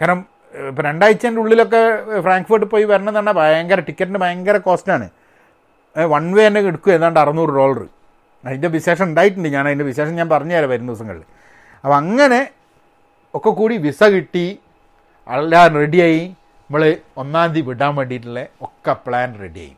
[0.00, 0.20] കാരണം
[0.68, 1.80] ഇപ്പം രണ്ടാഴ്ചന്റെ ഉള്ളിലൊക്കെ
[2.26, 5.06] ഫ്രാങ്ക്ഫേർട്ട് പോയി വരണം എന്ന് പറഞ്ഞാൽ ഭയങ്കര ടിക്കറ്റിന് ഭയങ്കര കോസ്റ്റാണ്.
[5.96, 7.80] വൺ വേ തന്നെ എടുക്കും ഏതാണ്ട് അറുന്നൂറ് ഡോളർ
[8.44, 9.48] അതിന്റെ വിശേഷം ഉണ്ടായിട്ടുണ്ട്.
[9.56, 11.24] ഞാൻ അതിന്റെ വിശേഷം ഞാൻ പറഞ്ഞുതരാം വരുന്ന ദിവസങ്ങളിൽ.
[11.84, 12.40] അപ്പം അങ്ങനെ
[13.34, 14.46] ഒക്കെ കൂടി വിസ കിട്ടി.
[15.36, 16.22] എല്ലാം റെഡിയായി
[16.66, 16.82] നമ്മൾ
[17.22, 19.74] ഒന്നാം തീയതി വിടാൻ വേണ്ടിയിട്ടുള്ള ഒക്കെ പ്ലാൻ റെഡിയായി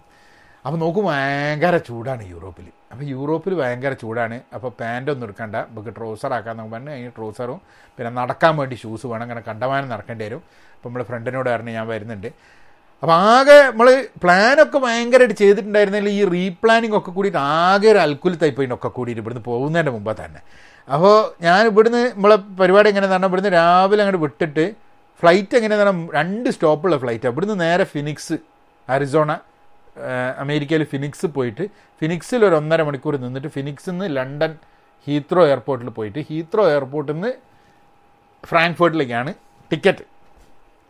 [0.65, 4.37] അപ്പോൾ നോക്കും ഭയങ്കര ചൂടാണ് യൂറോപ്പിൽ അപ്പോൾ യൂറോപ്പിൽ ഭയങ്കര ചൂടാണ്.
[4.57, 5.57] അപ്പോൾ പാന്റൊന്നും എടുക്കണ്ട.
[5.71, 7.59] നമുക്ക് ട്രൗസർ ആക്കാൻ നമുക്ക് പറഞ്ഞു അതിന് ട്രൗസറും
[7.97, 9.25] പിന്നെ നടക്കാൻ വേണ്ടി ഷൂസ് വേണം.
[9.27, 10.43] അങ്ങനെ കണ്ടമാനം നടക്കേണ്ടി വരും.
[10.75, 12.31] അപ്പോൾ നമ്മൾ ഫ്രണ്ടിനോട് പറഞ്ഞു ഞാൻ വരുന്നുണ്ട്.
[13.03, 13.89] അപ്പോൾ ആകെ നമ്മൾ
[14.23, 20.13] പ്ലാനൊക്കെ ഭയങ്കരമായിട്ട് ചെയ്തിട്ടുണ്ടായിരുന്നെങ്കിൽ ഈ റീപ്ലാനിങ് ഒക്കെ കൂടിയിട്ട് ആകെ ഒരു അൽക്കുലത്തായി ഒക്കെ കൂടിയിട്ട് ഇവിടുന്ന് പോകുന്നതിന്റെ മുമ്പ്
[20.23, 20.41] തന്നെ.
[20.89, 24.65] അപ്പോൾ ഞാൻ ഇവിടുന്ന് നമ്മളെ പരിപാടി എങ്ങനെയാണെന്ന് പറഞ്ഞാൽ ഇവിടുന്ന് രാവിലെ അങ്ങോട്ട് വിട്ടിട്ട്
[25.23, 28.37] ഫ്ലൈറ്റ് എങ്ങനെയാണെന്ന് പറഞ്ഞാൽ രണ്ട് സ്റ്റോപ്പുള്ള ഫ്ലൈറ്റാണ് ഇവിടുന്ന് നേരെ ഫിനിക്സ്
[28.89, 29.33] അരിസോണ
[30.39, 31.65] അമേരിക്കയിൽ ഫിനിക്സ് പോയിട്ട്
[32.03, 34.53] ഫിനിക്സിൽ ഒരു ഒന്നര മണിക്കൂർ നിന്നിട്ട് ഫിനിക്സിൽ നിന്ന് ലണ്ടൻ
[35.07, 37.33] ഹീത്രോ എയർപോർട്ടിൽ പോയിട്ട് ഹീത്രോ എയർപോർട്ടിൽ നിന്ന്
[38.45, 39.31] ഫ്രാങ്ക്ഫേർട്ടിലേക്കാണ്
[39.71, 40.05] ടിക്കറ്റ്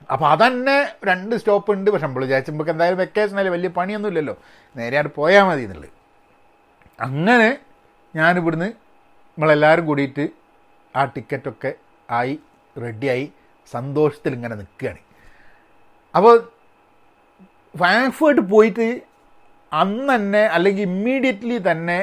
[0.09, 0.77] അപ്പോൾ അതന്നെ
[1.09, 1.89] രണ്ട് സ്റ്റോപ്പ് ഉണ്ട്.
[1.93, 4.35] പക്ഷെ നമ്മൾ വിചാരിച്ചുമ്പോൾ എന്തായാലും വെക്കേഷനല്ലേ വലിയ പണിയൊന്നും ഇല്ലല്ലോ
[4.77, 5.91] നേരെ അവിടെ പോയാൽ മതി എന്നുള്ളത്.
[7.07, 7.49] അങ്ങനെ
[8.15, 8.69] ഞാനിവിടുന്ന്
[9.39, 10.25] നമ്മളെല്ലാവരും കൂടിയിട്ട്
[10.95, 11.71] ആ ടിക്കറ്റൊക്കെ
[12.09, 12.35] ആയി
[12.77, 13.27] റെഡിയായി
[13.69, 15.01] സന്തോഷത്തിൽ ഇങ്ങനെ നിൽക്കുകയാണ്
[16.15, 16.35] അപ്പോൾ
[17.75, 18.87] ഫ്രാങ്ക്ഫേർട്ട് പോയിട്ട്
[19.73, 21.99] അന്ന് തന്നെ അല്ലെങ്കിൽ ഇമ്മീഡിയറ്റ്ലി തന്നെ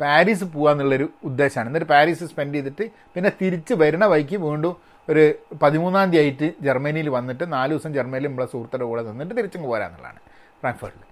[0.00, 2.84] പാരീസ് പോകാന്നുള്ളൊരു ഉദ്ദേശമാണ് എന്നിട്ട് പാരീസ് സ്പെൻഡ് ചെയ്തിട്ട്
[3.14, 4.74] പിന്നെ തിരിച്ച് വരുന്ന വഴിക്ക് വീണ്ടും
[5.08, 5.24] ഒരു
[5.62, 10.20] പതിമൂന്നാം തീയതി ആയിട്ട് ജർമ്മനിയിൽ വന്നിട്ട് നാല് ദിവസം ജർമ്മനിയിൽ നമ്മളെ സുഹൃത്തുടെ കൂടെ നിന്നിട്ട് തിരിച്ചങ്ങ് പോരാന്നുള്ളതാണ്
[10.60, 11.04] ഫ്രാങ്ക്ഫേർട്ടിൽ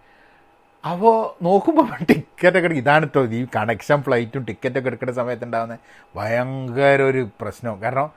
[0.84, 5.76] അപ്പോൾ നോക്കുമ്പോൾ ടിക്കറ്റൊക്കെ ഇതാണ് കേട്ടോ ഈ കണക്ഷൻ ഫ്ലൈറ്റും ടിക്കറ്റൊക്കെ എടുക്കുന്ന സമയത്ത് ഉണ്ടാകുന്ന
[6.14, 7.78] ഭയങ്കര ഒരു പ്രശ്നവും.
[7.80, 8.08] കാരണം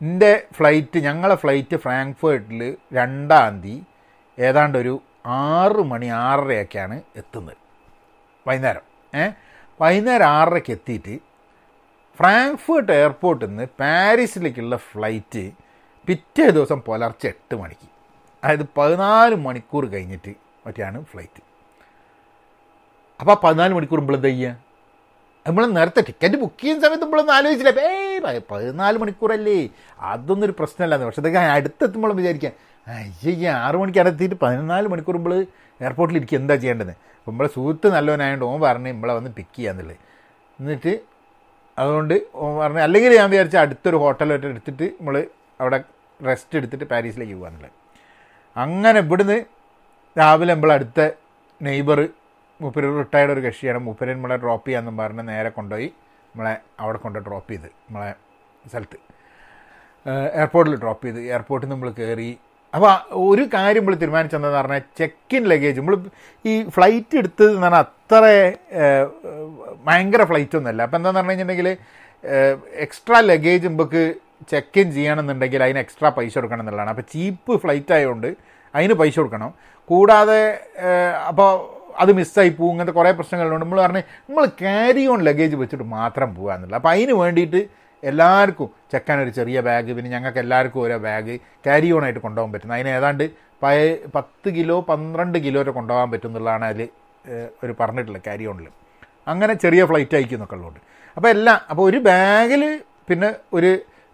[0.00, 3.76] എന്റെ ഫ്ലൈറ്റ് ഞങ്ങളെ ഫ്ലൈറ്റ് ഫ്രാങ്ക്ഫേർട്ടിൽ രണ്ടാം തീയതി
[4.38, 4.94] ഏതാണ്ട് ഒരു
[5.26, 7.56] ആറ് മണി ആറരയൊക്കെയാണ് എത്തുന്നത്.
[8.46, 8.84] വൈകുന്നേരം.
[9.14, 9.24] ഏ?
[9.80, 11.14] വൈകുന്നേരം ആറരയ്ക്ക് എത്തിയിട്ട്
[12.18, 15.50] ഫ്രാങ്ക്ഫേർട്ട് എയർപോർട്ടിൽ നിന്ന് പാരീസിലേക്കുള്ള ഫ്ലൈറ്റ്
[16.06, 17.88] പിറ്റേ ദിവസം പുലർച്ചെ എട്ട് മണിക്ക്.
[18.44, 20.32] അതായത് പതിനാല് മണിക്കൂർ കഴിഞ്ഞിട്ട്
[20.66, 21.42] മറ്റാണ് ഫ്ലൈറ്റ്.
[23.20, 24.66] അപ്പോൾ പതിനാല് മണിക്കൂർ മുമ്പ് എന്താ ചെയ്യുക
[25.46, 27.80] നമ്മൾ നേരത്തെ ടിക്കറ്റ് ബുക്ക് ചെയ്യുന്ന സമയത്ത് നമ്മളൊന്നും ആലോചിച്ചില്ല.
[27.80, 29.68] ഏയ് പതിനാല് മണിക്കൂറല്ലേ?
[30.00, 31.06] അതൊന്നും ഒരു പ്രശ്നമല്ലാന്ന്.
[31.06, 32.52] പക്ഷേ ഇതൊക്കെ അടുത്തെത്തുമ്പോൾ വിചാരിക്കാം
[32.86, 35.46] അയ്യ ആറ് മണിക്ക് അടുത്തിട്ട് പതിനാല് മണിക്കൂർ നമ്മൾ
[35.80, 36.38] എയർപോർട്ടിൽ ഇരിക്കുക.
[36.38, 36.90] എന്താ ചെയ്യേണ്ടത്?
[36.90, 39.96] അപ്പോൾ നമ്മളെ സുഹൃത്ത് നല്ലവനായതുകൊണ്ട് ഓൻ പറഞ്ഞ് നമ്മളെ വന്ന് പിക്ക് ചെയ്യാന്നുള്ളത്.
[40.60, 41.15] എന്നിട്ട്
[41.78, 42.14] അതുകൊണ്ട്
[42.60, 45.16] പറഞ്ഞ അല്ലെങ്കിൽ ഞാൻ വിചാരിച്ച അടുത്തൊരു ഹോട്ടലൊക്കെ എടുത്തിട്ട് നമ്മൾ
[45.60, 45.78] അവിടെ
[46.20, 47.74] റെസ്റ്റ് എടുത്തിട്ട് പാരീസിലേക്ക് പോകാന്നുള്ളത്
[48.56, 49.38] അങ്ങനെ ഇവിടുന്ന്
[50.18, 51.00] രാവിലെ നമ്മൾ അടുത്ത
[51.60, 52.00] നെയ്ബർ
[52.60, 53.78] മൂപ്പര് റിട്ടയർഡ് ഒരു കക്ഷിയാണ്.
[53.86, 55.88] മൂപ്പര് നമ്മളെ ഡ്രോപ്പ് ചെയ്യാമെന്നും പറഞ്ഞ് നേരെ കൊണ്ടുപോയി
[56.30, 58.10] നമ്മളെ അവിടെ കൊണ്ട് ഡ്രോപ്പ് ചെയ്ത് നമ്മളെ
[58.70, 58.98] സ്ഥലത്ത്.
[60.40, 61.20] എയർപോർട്ടിൽ ഡ്രോപ്പ് ചെയ്ത്.
[61.32, 62.30] എയർപോർട്ടിൽ നമ്മൾ കയറി
[62.76, 62.92] അപ്പോൾ
[63.28, 65.96] ഒരു കാര്യം നമ്മൾ തീരുമാനിച്ചതെന്ന് പറഞ്ഞാൽ ചെക്ക് ഇൻ ലഗേജ് നമ്മൾ
[66.50, 68.24] ഈ ഫ്ലൈറ്റ് എടുത്തത് എന്ന് പറഞ്ഞാൽ അത്ര
[69.86, 70.82] ഭയങ്കര ഫ്ലൈറ്റ് ഒന്നുമല്ല.
[70.86, 71.70] അപ്പോൾ എന്താണെന്ന് പറഞ്ഞു കഴിഞ്ഞിട്ടുണ്ടെങ്കിൽ
[72.86, 74.02] എക്സ്ട്രാ ലഗേജ് നമുക്ക്
[74.50, 76.92] ചെക്ക് ഇൻ ചെയ്യണമെന്നുണ്ടെങ്കിൽ അതിന് എക്സ്ട്രാ പൈസ കൊടുക്കണം എന്നുള്ളതാണ്.
[76.94, 78.28] അപ്പോൾ ചീപ്പ് ഫ്ലൈറ്റ് ആയതുകൊണ്ട്
[78.74, 79.50] അതിന് പൈസ കൊടുക്കണം.
[79.90, 80.40] കൂടാതെ
[81.30, 81.50] അപ്പോൾ
[82.02, 83.64] അത് മിസ്സായി പോകും ഇങ്ങനത്തെ കുറേ പ്രശ്നങ്ങളുണ്ട്.
[83.64, 87.60] നമ്മൾ പറഞ്ഞ് നമ്മൾ ക്യാരി ഓൺ ലഗേജ് വെച്ചിട്ട് മാത്രം പോകാന്നുള്ളത് അപ്പോൾ അതിന് വേണ്ടിയിട്ട്
[88.02, 92.78] എല്ലാവർക്കും ചെക്കാൻ ഒരു ചെറിയ ബാഗ് പിന്നെ ഞങ്ങൾക്ക് എല്ലാവർക്കും ഓരോ ബാഗ് ക്യാരി ഓൺ ആയിട്ട് കൊണ്ടുപോകാൻ പറ്റുന്നത്
[92.78, 93.24] അതിന് ഏതാണ്ട്
[93.62, 93.76] പയ
[94.14, 96.88] പത്ത് കിലോ പന്ത്രണ്ട് കിലോ വരെ കൊണ്ടുപോകാൻ പറ്റും എന്നുള്ളതാണ് അതിൽ
[97.62, 98.66] ഒരു പറഞ്ഞിട്ടുള്ളത് ക്യാരി ഓണിൽ
[99.26, 100.80] അങ്ങനെ ചെറിയ ഫ്ലൈറ്റ് അയക്കും എന്നൊക്കെ ഉള്ളതുകൊണ്ട്.
[101.16, 102.62] അപ്പോൾ എല്ലാം അപ്പോൾ ഒരു ബാഗിൽ
[103.08, 103.70] പിന്നെ ഒരു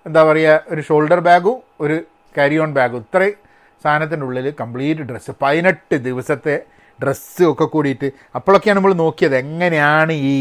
[0.07, 1.97] എന്താ പറയുക ഒരു ഷോൾഡർ ബാഗും ഒരു
[2.35, 3.37] ക്യാരി ഓൺ ബാഗും ഇത്രയും
[3.85, 6.57] സാധനത്തിന്റെ ഉള്ളിൽ കംപ്ലീറ്റ് ഡ്രസ്സ് പതിനെട്ട് ദിവസത്തെ
[7.01, 10.35] ഡ്രസ്സ് ഒക്കെ കൂടിയിട്ട് അപ്പോഴൊക്കെയാണ് നമ്മൾ നോക്കിയത് എങ്ങനെയാണ് ഈ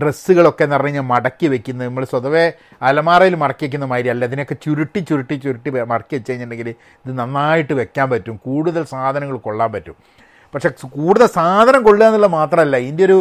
[0.00, 2.44] ഡ്രസ്സുകളൊക്കെ എന്ന് പറഞ്ഞു കഴിഞ്ഞാൽ മടക്കി വെക്കുന്നത് നമ്മൾ സ്വതവേ
[2.88, 4.24] അലമാറയിൽ മടക്കി വെക്കുന്ന മാതിരി അല്ല.
[4.30, 6.70] ഇതിനൊക്കെ ചുരുട്ടി ചുരുട്ടി ചുരുട്ടി മടക്കി വെച്ച് കഴിഞ്ഞിട്ടുണ്ടെങ്കിൽ
[7.04, 8.36] ഇത് നന്നായിട്ട് വെക്കാൻ പറ്റും.
[8.46, 9.96] കൂടുതൽ സാധനങ്ങൾ കൊള്ളാൻ പറ്റും.
[10.54, 13.18] പക്ഷെ കൂടുതൽ സാധനം കൊള്ളുക എന്നുള്ള മാത്രമല്ല ഇതിന്റെ ഒരു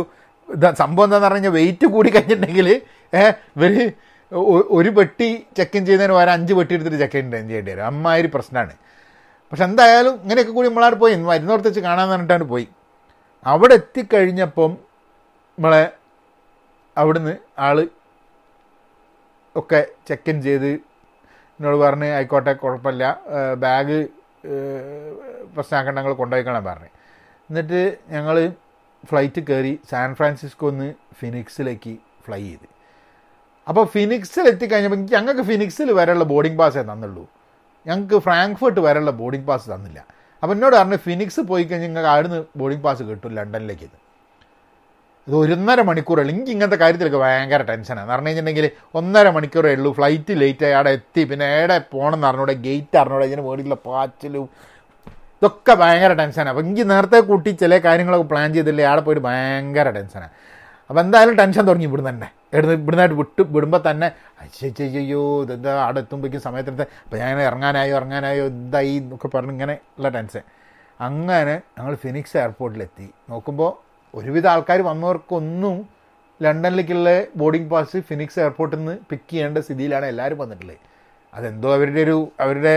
[0.81, 2.67] സംഭവം എന്താണെന്ന് പറഞ്ഞു കഴിഞ്ഞാൽ വെയിറ്റ് കൂടി കഴിഞ്ഞിട്ടുണ്ടെങ്കിൽ
[3.57, 3.73] ഇവർ
[4.77, 7.85] ഒരു പെട്ടി ചെക്ക് ഇൻ ചെയ്യുന്നതിന് പകരം അഞ്ച് പെട്ടി എടുത്തിട്ട് ചെക്ക് ഇൻ ചെയ്യേണ്ടി വരും.
[7.91, 8.73] അമ്മാതിരി പ്രശ്നമാണ്
[9.51, 11.15] പക്ഷെ എന്തായാലും ഇങ്ങനെയൊക്കെ കൂടി നമ്മളവിടെ പോയി.
[11.29, 12.67] മരുന്നോർത്ത് വെച്ച് കാണാമെന്ന് പറഞ്ഞിട്ടാണ് പോയി.
[13.45, 14.71] അവിടെ എത്തിക്കഴിഞ്ഞപ്പം
[15.57, 15.83] നമ്മളെ
[16.97, 17.33] അവിടുന്ന്
[17.67, 17.77] ആൾ
[19.55, 20.71] ഒക്കെ ചെക്ക് ഇൻ ചെയ്ത്
[21.57, 23.03] എന്നോട് പറഞ്ഞ് ആയിക്കോട്ടെ കുഴപ്പമില്ല.
[23.63, 23.97] ബാഗ്
[25.55, 26.89] പ്രശ്നമാക്കണ്ട ഞങ്ങൾ കൊണ്ടുപോയിക്കണം പറഞ്ഞു.
[27.49, 27.81] എന്നിട്ട്
[28.15, 28.37] ഞങ്ങൾ
[29.09, 30.87] ഫ്ലൈറ്റ് കയറി സാൻ ഫ്രാൻസിസ്കോ ഒന്ന്
[31.19, 31.93] ഫിനിക്സിലേക്ക്
[32.25, 32.67] ഫ്ലൈ ചെയ്ത്.
[33.69, 37.23] അപ്പോൾ ഫിനിക്സിൽ എത്തിക്കഴിഞ്ഞപ്പോൾ ഞങ്ങൾക്ക് ഫിനിക്സിൽ വരെയുള്ള ബോർഡിംഗ് പാസ്സേ തന്നുള്ളൂ.
[37.87, 39.99] ഞങ്ങൾക്ക് ഫ്രാങ്ക്ഫർട്ട് വരെയുള്ള ബോർഡിംഗ് പാസ് തന്നില്ല.
[40.41, 43.87] അപ്പോൾ എന്നോട് പറഞ്ഞു ഫിനിക്സ് പോയി കഴിഞ്ഞാൽ ഞങ്ങൾക്ക് അവിടുന്ന് ബോർഡിംഗ് പാസ് കിട്ടും ലണ്ടനിലേക്ക്
[45.27, 48.65] ഇത് ഒരൊന്നര മണിക്കൂർ എനിക്ക് ഇങ്ങനത്തെ കാര്യത്തിലൊക്കെ ഭയങ്കര ടെൻഷനാണ് പറഞ്ഞു കഴിഞ്ഞിട്ടുണ്ടെങ്കിൽ
[48.99, 49.91] ഒന്നര മണിക്കൂറേ ഉള്ളൂ.
[49.97, 51.21] ഫ്ലൈറ്റ് ലേറ്റ് ആയി അവിടെ എത്തി.
[51.29, 54.45] പിന്നെ എവിടെ പോകണം എന്ന് അറിഞ്ഞൂടെ ഗേറ്റ് അറിഞ്ഞൂടെ ഇതിന് വേണ്ടിയിട്ടുള്ള പാച്ചിലും
[55.37, 60.33] ഇതൊക്കെ ഭയങ്കര ടെൻഷനാണ് അപ്പം എനിക്ക് നേരത്തെ കൂട്ടി ചില കാര്യങ്ങളൊക്കെ പ്ലാൻ ചെയ്തില്ലേ അവിടെ പോയിട്ട് ഭയങ്കര ടെൻഷനാണ്
[60.89, 62.27] അപ്പോൾ എന്തായാലും ടെൻഷൻ തുടങ്ങി ഇവിടുന്ന് തന്നെ.
[62.53, 64.07] ഇവിടുന്ന് ഇവിടുന്നായിട്ട് വിട്ട് വിടുമ്പോൾ തന്നെ
[64.41, 66.85] അയ്യോ ഇതെന്താ അവിടെ എത്തുമ്പോഴേക്കും സമയത്തെടുത്ത്.
[67.05, 70.43] അപ്പോൾ ഞാൻ ഇറങ്ങാനായോ ഇറങ്ങാനായോ എന്തായി എന്നൊക്കെ പറഞ്ഞ് ഇങ്ങനെ ഉള്ള ടെൻഷൻ
[70.99, 73.71] അങ്ങനെ ഞങ്ങൾ ഫിനിക്സ് എയർപോർട്ടിലെത്തി നോക്കുമ്പോൾ
[74.15, 75.75] ഒരുവിധ ആൾക്കാർ വന്നവർക്കൊന്നും
[76.43, 80.79] ലണ്ടനിലേക്കുള്ള ബോർഡിംഗ് പാസ് ഫിനിക്സ് എയർപോർട്ടിൽ നിന്ന് പിക്ക് ചെയ്യേണ്ട സ്ഥിതിയിലാണ് എല്ലാവരും വന്നിട്ടുള്ളത്.
[81.33, 82.73] അതെന്തോ അവരുടെ ഒരു അവരുടെ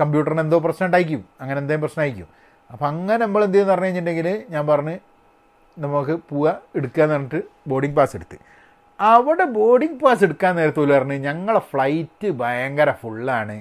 [0.00, 1.22] കമ്പ്യൂട്ടറിന് എന്തോ പ്രശ്നം ഉണ്ടായിരിക്കും.
[1.40, 2.28] അങ്ങനെ എന്തെങ്കിലും പ്രശ്നമായിരിക്കും
[2.72, 4.94] അപ്പം അങ്ങനെ നമ്മൾ എന്ത് ചെയ്യുന്ന പറഞ്ഞു കഴിഞ്ഞിട്ടുണ്ടെങ്കിൽ ഞാൻ പറഞ്ഞ്
[5.84, 8.36] നമുക്ക് പോവുക എടുക്കുക എന്ന് പറഞ്ഞിട്ട് ബോർഡിംഗ് പാസ് എടുത്ത്.
[9.00, 13.56] അവിടെ ബോർഡിംഗ് പാസ് എടുക്കാൻ നേരത്തെ പറഞ്ഞ് ഞങ്ങളെ ഫ്ലൈറ്റ് ഭയങ്കര ഫുള്ളാണ്.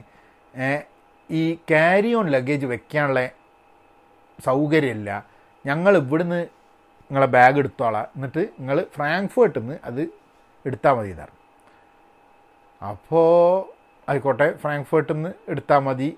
[1.29, 3.21] ഈ ക്യാരി ഓൺ ലഗേജ് വെക്കാനുള്ള
[4.45, 5.11] സൗകര്യമില്ല.
[5.65, 6.39] ഞങ്ങൾ ഇവിടുന്ന്
[7.09, 8.07] നിങ്ങളെ ബാഗ് എടുത്തോളാം.
[8.15, 10.01] എന്നിട്ട് നിങ്ങൾ ഫ്രാങ്ക്ഫേർട്ടിൽ നിന്ന് അത്
[10.67, 11.35] എടുത്താൽ മതി എന്നാണ്
[12.81, 13.27] അപ്പോൾ
[14.07, 16.09] ആയിക്കോട്ടെ ഫ്രാങ്ക്ഫേർട്ടിൽ നിന്ന് എടുത്താൽ മതി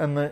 [0.00, 0.24] എന്ന്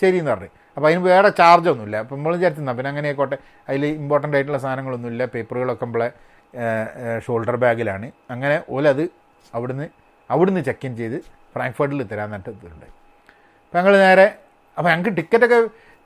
[0.00, 0.50] ശരിയെന്ന് പറഞ്ഞു.
[0.76, 3.36] അപ്പോൾ അതിന് വേറെ ചാർജൊന്നുമില്ല അപ്പം നമ്മൾ വിചാരിച്ചിരുന്ന പിന്നെ അങ്ങനെ ആയിക്കോട്ടെ
[3.68, 5.22] അതിൽ ഇമ്പോർട്ടന്റ് ആയിട്ടുള്ള സാധനങ്ങളൊന്നുമില്ല.
[5.34, 6.08] പേപ്പറുകളൊക്കെ നമ്മളെ
[7.24, 9.04] ഷോൾഡർ ബാഗിലാണ് അങ്ങനെ ഓലത്
[9.54, 9.86] അവിടുന്ന്
[10.30, 11.18] അവിടുന്ന് ചെക്ക് ഇൻ ചെയ്ത്
[11.54, 12.86] ഫ്രാങ്ക്ഫേർട്ടിൽ തരാൻ ഇതുണ്ട്
[13.64, 14.26] അപ്പോൾ ഞങ്ങൾ നേരെ
[14.76, 15.58] അപ്പോൾ ഞങ്ങൾക്ക് ടിക്കറ്റൊക്കെ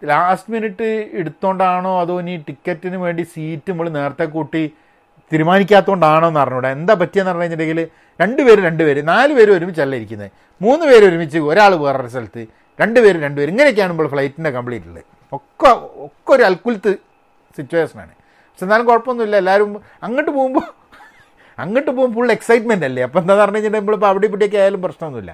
[0.03, 0.89] ലാസ്റ്റ് മിനിറ്റ്
[1.21, 4.63] എടുത്തോണ്ടാണോ അതോ ഇനി ടിക്കറ്റിന് വേണ്ടി സീറ്റ് നമ്മൾ നേരത്തെ കൂട്ടി
[5.33, 6.71] തീരുമാനിക്കാത്തതുകൊണ്ടാണോ എന്ന് അറിഞ്ഞൂടാ.
[6.79, 7.81] എന്താ പറ്റിയെന്ന് പറഞ്ഞു കഴിഞ്ഞിട്ടുണ്ടെങ്കിൽ
[8.21, 12.43] രണ്ട് രണ്ടുപേര് രണ്ട് പേര് നാല് പേര് ഒരുമിച്ചല്ല ഇരിക്കുന്നത് മൂന്ന് പേര് ഒരുമിച്ച് ഒരാൾ വേറൊരു സ്ഥലത്ത്
[12.79, 15.71] രണ്ട് പേര് രണ്ട് പേര് ഇങ്ങനെയൊക്കെയാണ് ഇപ്പോൾ ഫ്ലൈറ്റിന്റെ കംപ്ലീറ്റ് ഉള്ളത് ഒക്കെ
[16.07, 16.93] ഒക്കെ ഒരു അൽക്കുലത്ത്
[17.59, 18.13] സിറ്റുവേഷനാണ്
[18.51, 19.37] പക്ഷെ എന്നാലും കുഴപ്പമൊന്നുമില്ല.
[19.43, 19.71] എല്ലാവരും
[20.07, 20.67] അങ്ങോട്ട് പോകുമ്പോൾ
[21.59, 23.03] അങ്ങോട്ട് പോകുമ്പോൾ ഫുൾ എക്സൈറ്റ്മെന്റ് അല്ലേ?
[23.07, 25.33] അപ്പോൾ എന്താ പറഞ്ഞു കഴിഞ്ഞിട്ടുണ്ടെങ്കിൽ നമ്മളിപ്പോൾ അവിടെ ഇവിടെയൊക്കെ ആയാലും പ്രശ്നമൊന്നുമില്ല.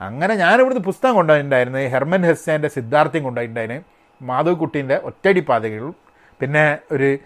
[0.00, 3.82] അങ്ങനെ ഞാനിവിടുന്ന് പുസ്തകം കൊണ്ടുപോയിട്ടുണ്ടായിരുന്നു ഹെർമൻ ഹെസ്സേന്റെ സിദ്ധാർത്ഥ്യം കൊണ്ടുപോയിട്ടുണ്ടായിരുന്നു
[4.20, 4.56] മാധവ്
[5.02, 5.94] ഒറ്റയടി പാതകളും
[6.40, 7.18] പിന്നെ ഒരു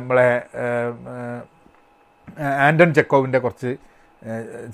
[0.00, 0.28] നമ്മളെ
[2.58, 3.76] ആന്റൺ ചെക്കോവിന്റെ കുറച്ച്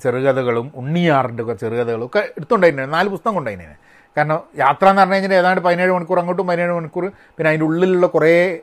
[0.03, 3.75] ചെറുകഥകളും ഉണ്ണിയാറിന്റെ കുറച്ച് ചെറുകഥകളും ഒക്കെ എടുത്തുകൊണ്ടായിരുന്നു നാല് പുസ്തകം കൊണ്ടായിരുന്നു
[4.17, 7.05] കാരണം യാത്ര എന്ന് പറഞ്ഞു കഴിഞ്ഞാൽ ഏതാണ്ട് പതിനേഴ് മണിക്കൂർ അങ്ങോട്ടും പതിനേഴ് മണിക്കൂർ
[7.37, 8.61] പിന്നെ അതിന്റെ ഉള്ളിലുള്ള കുറേ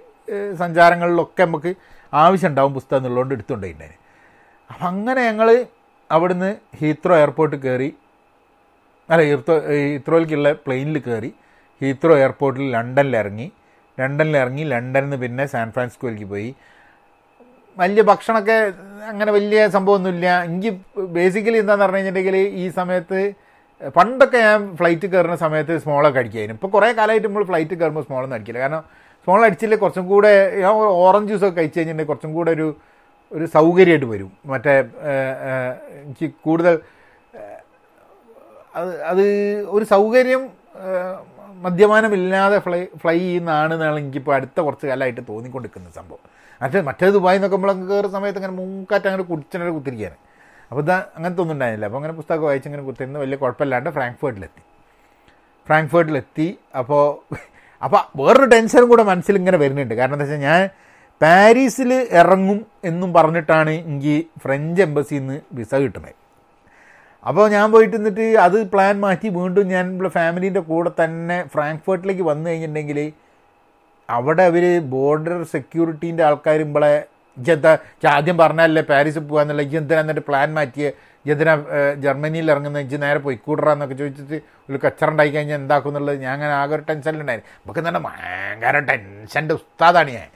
[0.59, 1.75] സഞ്ചാരങ്ങളിലൊക്കെ നമുക്ക്
[2.15, 3.99] ആവശ്യമുണ്ടാവും പുസ്തകം എന്നുള്ളതുകൊണ്ട് എടുത്തുകൊണ്ടായിരുന്നു
[4.71, 5.67] അപ്പം അങ്ങനെ ഞങ്ങൾ
[6.11, 7.95] അവിടുന്ന് ഹീത്രോ എയർപോർട്ടിൽ കയറി
[9.09, 11.35] അല്ല ഹീത്രോ ഹീത്രോയിലേക്കുള്ള പ്ലെയിനിൽ കയറി
[11.81, 13.49] ഹീത്രോ എയർപോർട്ടിൽ ലണ്ടനിൽ ഇറങ്ങി
[13.99, 16.51] ലണ്ടനിൽ ഇറങ്ങി ലണ്ടനിൽ നിന്ന് പിന്നെ സാൻ ഫ്രാൻസിസ്കോയിലേക്ക് പോയി.
[17.81, 18.57] വലിയ ഭക്ഷണമൊക്കെ
[19.11, 20.27] അങ്ങനെ വലിയ സംഭവമൊന്നുമില്ല.
[20.49, 20.71] എനിക്ക്
[21.17, 23.21] ബേസിക്കലി എന്താണെന്ന് പറഞ്ഞു കഴിഞ്ഞിട്ടുണ്ടെങ്കിൽ ഈ സമയത്ത്
[23.97, 28.61] പണ്ടൊക്കെ ഞാൻ ഫ്ലൈറ്റ് കയറുന്ന സമയത്ത് സ്മോളൊക്കെ അടിക്കായിരുന്നു ഇപ്പോൾ കുറേ കാലമായിട്ട് നമ്മൾ ഫ്ലൈറ്റ് കയറുമ്പോൾ സ്മോളൊന്നും അടിക്കില്ല.
[28.65, 28.83] കാരണം
[29.25, 30.73] സ്മോൾ അടിച്ചില്ലേ കുറച്ചും കൂടെ ഞാൻ
[31.05, 32.69] ഓറഞ്ച് ജ്യൂസൊക്കെ കഴിച്ച് കഴിഞ്ഞിട്ടുണ്ടെങ്കിൽ കുറച്ചും കൂടെ ഒരു
[33.33, 34.31] ഒരു സൗകര്യമായിട്ട് വരും.
[34.53, 34.75] മറ്റേ
[36.05, 36.75] എനിക്ക് കൂടുതൽ
[38.79, 39.25] അത് അത്
[39.77, 40.43] ഒരു സൗകര്യം
[41.65, 46.23] മദ്യപാനമില്ലാതെ ഫ്ലൈ ഫ്ലൈ ചെയ്യുന്നതാണ് എന്നാണ് എനിക്കിപ്പോൾ അടുത്ത കുറച്ച് കാലമായിട്ട് തോന്നിക്കൊണ്ടിരിക്കുന്ന സംഭവം.
[46.63, 50.19] മറ്റേ മറ്റേ ദുബായി എന്നൊക്കെ നമ്മൾ കയറുന്ന സമയത്ത് അങ്ങനെ മൂക്കാറ്റ് അങ്ങനെ കുടിച്ചിട്ട് കുത്തിരിക്കുകയാണ്.
[50.71, 51.87] അപ്പോൾ ഇതാ അങ്ങനത്തെ ഒന്നും ഉണ്ടായിരുന്നില്ല.
[51.87, 54.63] അപ്പോൾ അങ്ങനെ പുസ്തകം വായിച്ച് ഇങ്ങനെ കുത്തിരുന്ന് വലിയ കുഴപ്പമില്ലാണ്ട് ഫ്രാങ്ക്ഫേർട്ടിലെത്തി.
[55.67, 56.59] ഫ്രാങ്ക്ഫേർട്ടിലെത്തി.
[56.81, 57.05] അപ്പോൾ
[57.83, 59.95] അപ്പോൾ വേറൊരു ടെൻഷനും കൂടെ മനസ്സിൽ ഇങ്ങനെ വരുന്നുണ്ട്.
[59.95, 60.63] കാരണം എന്താ വെച്ചാൽ ഞാൻ
[61.23, 66.15] പാരീസിൽ ഇറങ്ങും എന്നും പറഞ്ഞിട്ടാണ് എനിക്ക് ഫ്രഞ്ച് എംബസിയിൽ നിന്ന് വിസ കിട്ടുന്നത്.
[67.27, 69.87] അപ്പോൾ ഞാൻ പോയിട്ട് എന്നിട്ട് അത് പ്ലാൻ മാറ്റി വീണ്ടും ഞാൻ
[70.19, 73.01] ഫാമിലീന്റെ കൂടെ തന്നെ ഫ്രാങ്ക്ഫേർട്ടിലേക്ക് വന്നു കഴിഞ്ഞിട്ടുണ്ടെങ്കിൽ
[74.09, 76.93] അവിടെ അവർ ബോർഡർ സെക്യൂരിറ്റീന്റെ ആൾക്കാർ ഇമ്പളെ
[77.37, 77.73] ഇജെന്താ
[78.15, 80.87] ആദ്യം പറഞ്ഞല്ലേ പാരീസിൽ പോകാന്നുള്ള ഇജ് എന്തിനാ എന്നിട്ട് പ്ലാൻ മാറ്റിയ?
[81.25, 81.55] എന്തിനാ
[82.05, 82.81] ജർമ്മനിയിൽ ഇറങ്ങുന്ന?
[82.91, 84.37] ജി നേരെ പോയി പൊയ്ക്കൂടറാന്നൊക്കെ ചോദിച്ചിട്ട്
[84.69, 90.13] ഒരു കച്ചറുണ്ടായി കഴിഞ്ഞാൽ എന്താക്കും എന്നുള്ളത് ഞാൻ അങ്ങനെ ആകെ ഒരു ടെൻഷനിലുണ്ടായിരുന്നു നമുക്ക് തന്നെ ഭയങ്കര ടെൻഷന്റെ ഉസ്താദാണ്
[90.19, 90.29] ഞാൻ.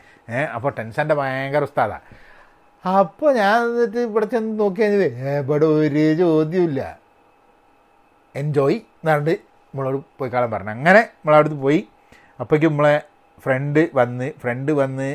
[0.57, 2.05] അപ്പോൾ ടെൻഷന്റെ ഭയങ്കര ഉസ്താദാണ്
[2.85, 6.99] അപ്പോൾ ഞാൻ എന്നിട്ട് ഇവിടെ ചെന്ന് നോക്കി കഴിഞ്ഞത് ഇവിടെ ഒരു ചോദ്യമില്ല
[8.35, 10.70] എൻജോയ് എന്നാണ്ട് നമ്മളോട് പോയി കാണാൻ പറഞ്ഞു.
[10.70, 11.88] അങ്ങനെ നമ്മളവിടുന്ന് പോയി.
[12.40, 12.97] അപ്പോഴേക്കും നമ്മളെ
[13.44, 15.09] ഫ്രണ്ട് വന്ന് ഫ്രണ്ട് വന്ന്.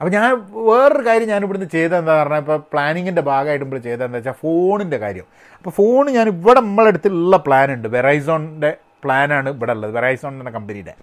[0.00, 0.24] അപ്പോൾ ഞാൻ
[0.68, 5.26] വേറൊരു കാര്യം ഞാൻ ഇവിടുന്ന് ചെയ്തതെന്താ പറഞ്ഞാൽ ഇപ്പോൾ പ്ലാനിങ്ങിന്റെ ഭാഗമായിട്ട് നമ്മൾ ചെയ്തതെന്താ വെച്ചാൽ ഫോണിന്റെ കാര്യം.
[5.56, 7.88] അപ്പോൾ ഫോൺ ഞാൻ ഇവിടെ നമ്മളെ അടുത്തുള്ള പ്ലാൻ ഉണ്ട്.
[7.88, 9.92] വെറൈസോണിന്റെ പ്ലാനാണ് ഇവിടെ ഉള്ളത്.
[9.92, 10.94] വെറൈസോൺ എന്ന കമ്പനിയുടെ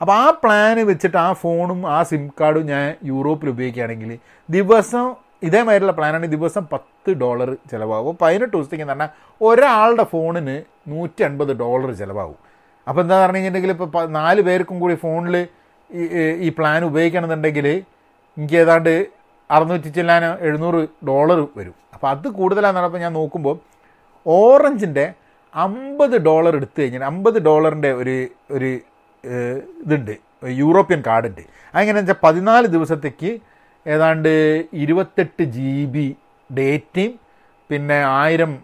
[0.00, 4.10] അപ്പോൾ ആ പ്ലാൻ വെച്ചിട്ട് ആ ഫോണും ആ സിം കാർഡും ഞാൻ യൂറോപ്പിൽ ഉപയോഗിക്കുകയാണെങ്കിൽ
[4.48, 5.06] ദിവസം
[5.46, 8.14] ഇതേമാതിരിയുള്ള പ്ലാനാണ് ദിവസം പത്ത് ഡോളർ ചിലവാകും.
[8.22, 9.10] പതിനെട്ട് ദിവസത്തേക്ക് എന്ന് പറഞ്ഞാൽ
[9.48, 10.56] ഒരാളുടെ ഫോണിന്
[10.92, 12.38] നൂറ്റി അൻപത് ഡോളർ ചിലവാകും.
[12.86, 15.36] അപ്പോൾ എന്താ പറഞ്ഞു കഴിഞ്ഞിട്ടുണ്ടെങ്കിൽ ഇപ്പോൾ നാല് പേർക്കും കൂടി ഫോണിൽ
[16.46, 17.66] ഈ പ്ലാൻ ഉപയോഗിക്കണമെന്നുണ്ടെങ്കിൽ
[18.36, 18.92] എനിക്ക് ഏതാണ്ട്
[19.50, 20.80] അറുന്നൂറ്റി ചെല്ലാൻ എഴുന്നൂറ്
[21.10, 21.74] ഡോളർ വരും.
[21.94, 23.56] അപ്പോൾ അത് കൂടുതലാണെന്ന് പറഞ്ഞപ്പോൾ ഞാൻ നോക്കുമ്പോൾ
[24.26, 25.06] ഓറഞ്ചിന്റെ
[25.54, 28.16] അമ്പത് ഡോളർ എടുത്തു കഴിഞ്ഞാൽ അമ്പത് ഡോളറിന്റെ ഒരു
[28.56, 28.70] ഒരു
[29.84, 30.14] ഇതുണ്ട്.
[30.62, 31.40] യൂറോപ്യൻ കാർഡുണ്ട്.
[31.74, 33.38] അതെങ്ങനെയാണെന്ന് വെച്ചാൽ പതിനാല് ദിവസത്തേക്ക്
[33.86, 36.16] ഏതാണ്ട് ഇരുപത്തെട്ട് ജി ബി
[36.58, 37.12] ഡേറ്റയും
[37.70, 38.58] പിന്നെ ആയിരം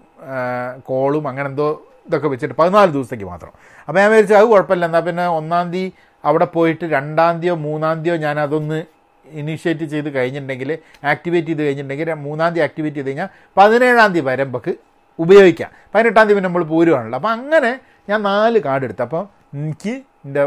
[0.83, 3.53] കോളും അങ്ങനെ എന്തോ ഇതൊക്കെ വെച്ചിട്ട് പതിനാല് ദിവസത്തേക്ക് മാത്രം.
[3.89, 4.85] അപ്പോൾ ഞാൻ വിചാരിച്ചു അത് കുഴപ്പമില്ല.
[4.87, 5.93] എന്നാൽ പിന്നെ ഒന്നാം തീയതി
[6.25, 8.85] അവിടെ പോയിട്ട് രണ്ടാം തീയോ മൂന്നാം തീയോ ഞാൻ അതൊന്ന്
[9.27, 14.75] ഇനീഷ്യേറ്റ് ചെയ്ത് കഴിഞ്ഞിട്ടുണ്ടെങ്കിൽ ആക്ടിവേറ്റ് ചെയ്ത് കഴിഞ്ഞിട്ടുണ്ടെങ്കിൽ മൂന്നാം തീയതി ആക്ടിവേറ്റ് ചെയ്ത് കഴിഞ്ഞാൽ പതിനേഴാം തീയതി വരെ നമുക്ക്
[15.19, 15.71] ഉപയോഗിക്കാം.
[15.95, 17.19] പതിനെട്ടാം തീയതി പിന്നെ നമ്മൾ പോരുവാണല്ലോ.
[17.19, 19.03] അപ്പോൾ അങ്ങനെ ഞാൻ നാല് കാർഡ് എടുത്തു.
[19.03, 19.23] അപ്പോൾ
[19.55, 20.43] എനിക്ക് എന്റെ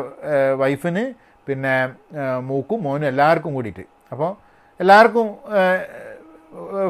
[0.61, 1.03] വൈഫിന്
[1.47, 1.73] പിന്നെ
[2.49, 3.86] മൂക്കും മോനും എല്ലാവർക്കും കൂടിയിട്ട്.
[4.13, 4.32] അപ്പോൾ
[4.80, 5.28] എല്ലാവർക്കും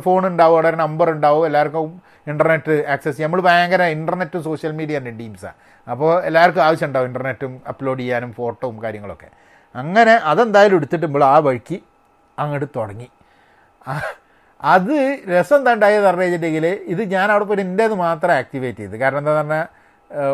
[0.05, 1.85] ഫോൺ ഉണ്ടാവും അവിടെ നമ്പർ ഉണ്ടാവും എല്ലാവർക്കും
[2.31, 3.29] ഇന്റർനെറ്റ് ആക്സസ് ചെയ്യാം.
[3.29, 5.57] നമ്മൾ ഭയങ്കര ഇന്റർനെറ്റും സോഷ്യൽ മീഡിയ തന്നെ ടീംസാണ്
[5.87, 9.29] അപ്പോൾ എല്ലാവർക്കും ആവശ്യം ഉണ്ടാവും ഇന്റർനെറ്റും അപ്ലോഡ് ചെയ്യാനും ഫോട്ടോയും കാര്യങ്ങളൊക്കെ.
[9.75, 11.77] അങ്ങനെ അതെന്തായാലും എടുത്തിട്ട് നമ്മൾ ആ വഴിക്ക്
[12.43, 13.07] അങ്ങോട്ട് തുടങ്ങി.
[14.73, 14.93] അത്
[15.33, 18.95] രസം എന്താ ഉണ്ടായത് പറഞ്ഞു കഴിഞ്ഞിട്ടുണ്ടെങ്കിൽ ഇത് ഞാൻ അവിടെ പോയിട്ട് എന്റേത് മാത്രം ആക്ടിവേറ്റ് ചെയ്ത്.
[19.01, 19.67] കാരണം എന്താണെന്ന് പറഞ്ഞാൽ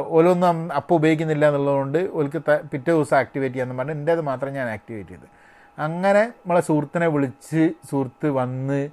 [0.07, 2.39] ഓരോന്നും അപ്പോൾ ഉപയോഗിക്കുന്നില്ല എന്നുള്ളതുകൊണ്ട് ഓൽക്ക്
[2.71, 5.27] പിറ്റേ ദിവസം ആക്ടിവേറ്റ് ചെയ്യാന്ന് എന്റെ എന്റേത് മാത്രം ഞാൻ ആക്ടിവേറ്റ് ചെയ്ത്.
[5.79, 8.89] അങ്ങനെ നമ്മളെ സുഹൃത്തിനെ വിളിച്ച് സുഹൃത്ത് വന്ന്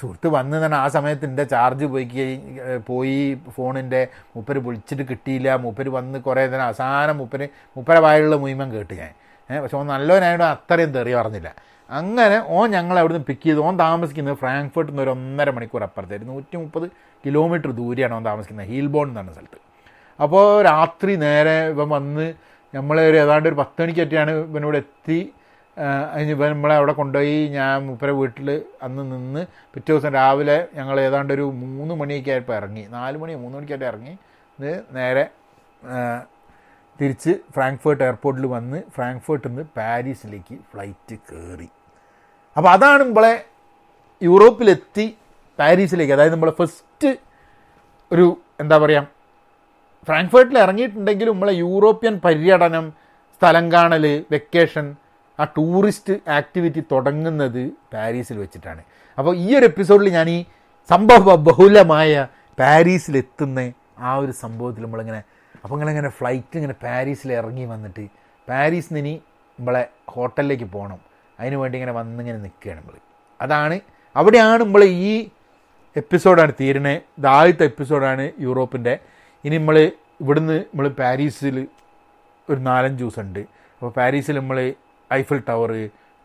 [0.00, 2.06] സുഹൃത്ത് വന്ന് തന്നെ ആ സമയത്ത് എന്റെ ചാർജ് പോയി
[2.86, 5.56] പോയി ഫോണിന്റെ മൂപ്പര് വിളിച്ചിട്ട് കിട്ടിയില്ല.
[5.56, 9.12] മൂപ്പര് വന്ന് കുറേ നേരം അവസാനം മൂപ്പര് മൂപ്പരെ വായുള്ള മുയിമൻ കേട്ട് ഞാൻ.
[9.62, 11.54] പക്ഷെ ഓൻ നല്ലവനായിട്ട് അത്രയും തെറി പറഞ്ഞില്ല.
[11.90, 16.32] അങ്ങനെ ഓൻ ഞങ്ങൾ അവിടുന്ന് പിക്ക് ചെയ്ത് ഓൻ താമസിക്കുന്നത് ഫ്രാങ്ക്ഫർട്ടിൽ നിന്ന് ഒരു ഒന്നര മണിക്കൂർ അപ്പുറത്തായിരുന്നു.
[16.32, 16.86] നൂറ്റി മുപ്പത്
[17.26, 18.66] കിലോമീറ്റർ ദൂരെയാണ് ഓൻ താമസിക്കുന്നത്.
[18.66, 19.69] ഹീൽബോൺ എന്ന് പറഞ്ഞ സ്ഥലത്ത്.
[20.24, 22.26] അപ്പോൾ രാത്രി നേരെ ഇവൻ വന്ന്
[22.74, 25.20] നമ്മളെ ഒരു ഏതാണ്ട് ഒരു പത്ത് മണിക്കറ്റിയാണ് ഇവനോട് എത്തി.
[26.34, 27.36] ഇവൻ നമ്മളെ അവിടെ കൊണ്ടുപോയി.
[27.56, 28.48] ഞാൻ മുപ്പര വീട്ടിൽ
[28.86, 29.42] അന്ന് നിന്ന്
[29.74, 32.84] പിറ്റേ ദിവസം രാവിലെ ഞങ്ങൾ ഏതാണ്ട് ഒരു മൂന്ന് മണിയൊക്കെ ആയപ്പോൾ ഇറങ്ങി.
[32.96, 34.14] നാല് മണി മൂന്ന് മണിക്കായിട്ട് ഇറങ്ങി.
[34.58, 35.24] ഇത് നേരെ
[37.00, 41.68] തിരിച്ച് ഫ്രാങ്ക്ഫേർട്ട് എയർപോർട്ടിൽ വന്ന് ഫ്രാങ്ക്ഫേർട്ടിൽ നിന്ന് പാരീസിലേക്ക് ഫ്ലൈറ്റ് കയറി
[42.56, 43.34] അപ്പോൾ അതാണ് നമ്മളെ
[44.22, 45.06] യൂറോപ്പിലെത്തി
[45.58, 46.12] പാരീസിലേക്ക്.
[46.16, 47.10] അതായത് നമ്മളെ ഫസ്റ്റ്
[48.10, 48.26] ഒരു
[48.60, 49.19] എന്താ പറയുക
[50.08, 52.86] ഫ്രാങ്ക്ഫർട്ടിൽ ഇറങ്ങിയിട്ടുണ്ടെങ്കിലും നമ്മളെ യൂറോപ്യൻ പര്യടനം
[53.34, 54.86] സ്ഥലം കാണൽ വെക്കേഷൻ
[55.38, 57.62] ആ ടൂറിസ്റ്റ് ആക്ടിവിറ്റി തുടങ്ങുന്നത്
[57.94, 58.82] പാരീസിൽ വെച്ചിട്ടാണ്.
[59.18, 60.38] അപ്പോൾ ഈ ഒരു എപ്പിസോഡിൽ ഞാൻ ഈ
[60.90, 62.12] സംഭവ ബഹുലമായ
[62.58, 63.60] പാരീസിലെത്തുന്ന
[64.08, 65.20] ആ ഒരു സംഭവത്തിൽ നമ്മളിങ്ങനെ
[65.64, 68.04] അപ്പോൾ ഇങ്ങനെ ഫ്ലൈറ്റ് ഇങ്ങനെ പാരീസിൽ ഇറങ്ങി വന്നിട്ട്
[68.48, 69.14] പാരീസിൽ നിന്ന് ഇനി
[69.58, 69.82] നമ്മളെ
[70.14, 71.00] ഹോട്ടലിലേക്ക് പോകണം.
[71.38, 72.96] അതിന് വേണ്ടി ഇങ്ങനെ വന്നിങ്ങനെ നിൽക്കുകയാണ് നമ്മൾ.
[73.40, 73.76] അതാണ്
[74.16, 75.12] അവിടെയാണ് നമ്മൾ ഈ
[75.96, 78.94] എപ്പിസോഡാണ് തീരണേ ഇത് ആദ്യത്തെ എപ്പിസോഡാണ് യൂറോപ്പിന്റെ
[79.44, 79.76] ഇനി നമ്മൾ
[80.22, 81.56] ഇവിടുന്ന് നമ്മൾ പാരീസിൽ
[82.48, 83.40] ഒരു നാലഞ്ച് ദിവസം ഉണ്ട്
[83.76, 84.58] അപ്പോൾ പാരീസിൽ നമ്മൾ
[85.10, 85.70] Eiffel Tower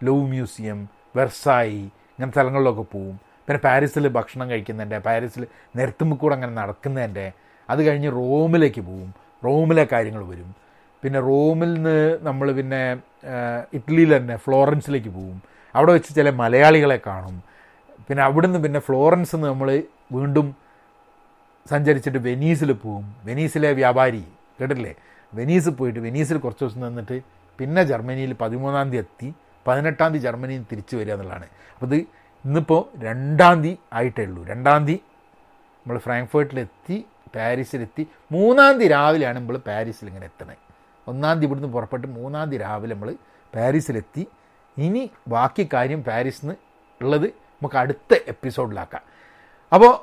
[0.01, 0.79] Louvre museum
[1.17, 1.79] Versailles
[2.15, 3.15] ഇങ്ങനെ സ്ഥലങ്ങളിലൊക്കെ പോവും.
[3.45, 5.43] പിന്നെ പാരീസിൽ ഭക്ഷണം കഴിക്കുന്നതിന്റെ പാരീസിൽ
[5.79, 7.25] നിരത്തുമ്പോൾ അങ്ങനെ നടക്കുന്നതിന്റെ
[7.69, 9.09] അത് കഴിഞ്ഞ് റോമിലേക്ക് പോവും.
[9.47, 10.49] റോമിലെ കാര്യങ്ങൾ വരും.
[11.03, 11.97] പിന്നെ റോമിൽ നിന്ന്
[12.27, 12.81] നമ്മൾ പിന്നെ
[13.77, 15.37] ഇറ്റലിയിൽ തന്നെ ഫ്ലോറൻസിലേക്ക് പോവും.
[15.75, 17.37] അവിടെ വെച്ച് ചില മലയാളികളെ കാണും.
[18.07, 19.69] പിന്നെ അവിടുന്ന് പിന്നെ ഫ്ലോറൻസിൽ നിന്ന് നമ്മൾ
[20.15, 20.47] വീണ്ടും
[21.71, 23.05] സഞ്ചരിച്ചിട്ട് വെനീസിൽ പോവും.
[23.27, 24.23] വെനീസിലെ വ്യാപാരി
[24.59, 24.91] കേട്ടില്ലേ
[25.33, 27.17] വെനീസിൽ പോയിട്ട് വെനീസിൽ കുറച്ച് ദിവസം നിന്നിട്ട്
[27.59, 29.27] പിന്നെ ജർമ്മനിയിൽ പതിമൂന്നാം തീയതി എത്തി.
[29.67, 31.47] പതിനെട്ടാം തീയതി ജർമ്മനിയിൽ തിരിച്ചു വരിക എന്നുള്ളതാണ്.
[31.73, 31.97] അപ്പോൾ ഇത്
[32.45, 34.41] ഇന്നിപ്പോൾ രണ്ടാം തീയതി ആയിട്ടേ ഉള്ളൂ.
[34.51, 34.97] രണ്ടാം തീയതി
[35.85, 36.97] നമ്മൾ ഫ്രാങ്ക്ഫേർട്ടിലെത്തി
[37.35, 38.03] പാരീസിലെത്തി
[38.35, 40.55] മൂന്നാം തീയതി രാവിലെയാണ് നമ്മൾ പാരീസിൽ ഇങ്ങനെ എത്തണേ.
[41.07, 43.09] ഒന്നാം തീയതി ഇവിടുന്ന് പുറപ്പെട്ട് മൂന്നാം തീയതി രാവിലെ നമ്മൾ
[43.53, 44.23] പാരീസിലെത്തി
[44.77, 45.03] ഇനി
[45.33, 46.55] ബാക്കി കാര്യം പാരീസിൽ നിന്ന്
[47.01, 49.03] ഉള്ളത് നമുക്ക് അടുത്ത എപ്പിസോഡിലാക്കാം.
[49.71, 49.93] അപ്പോൾ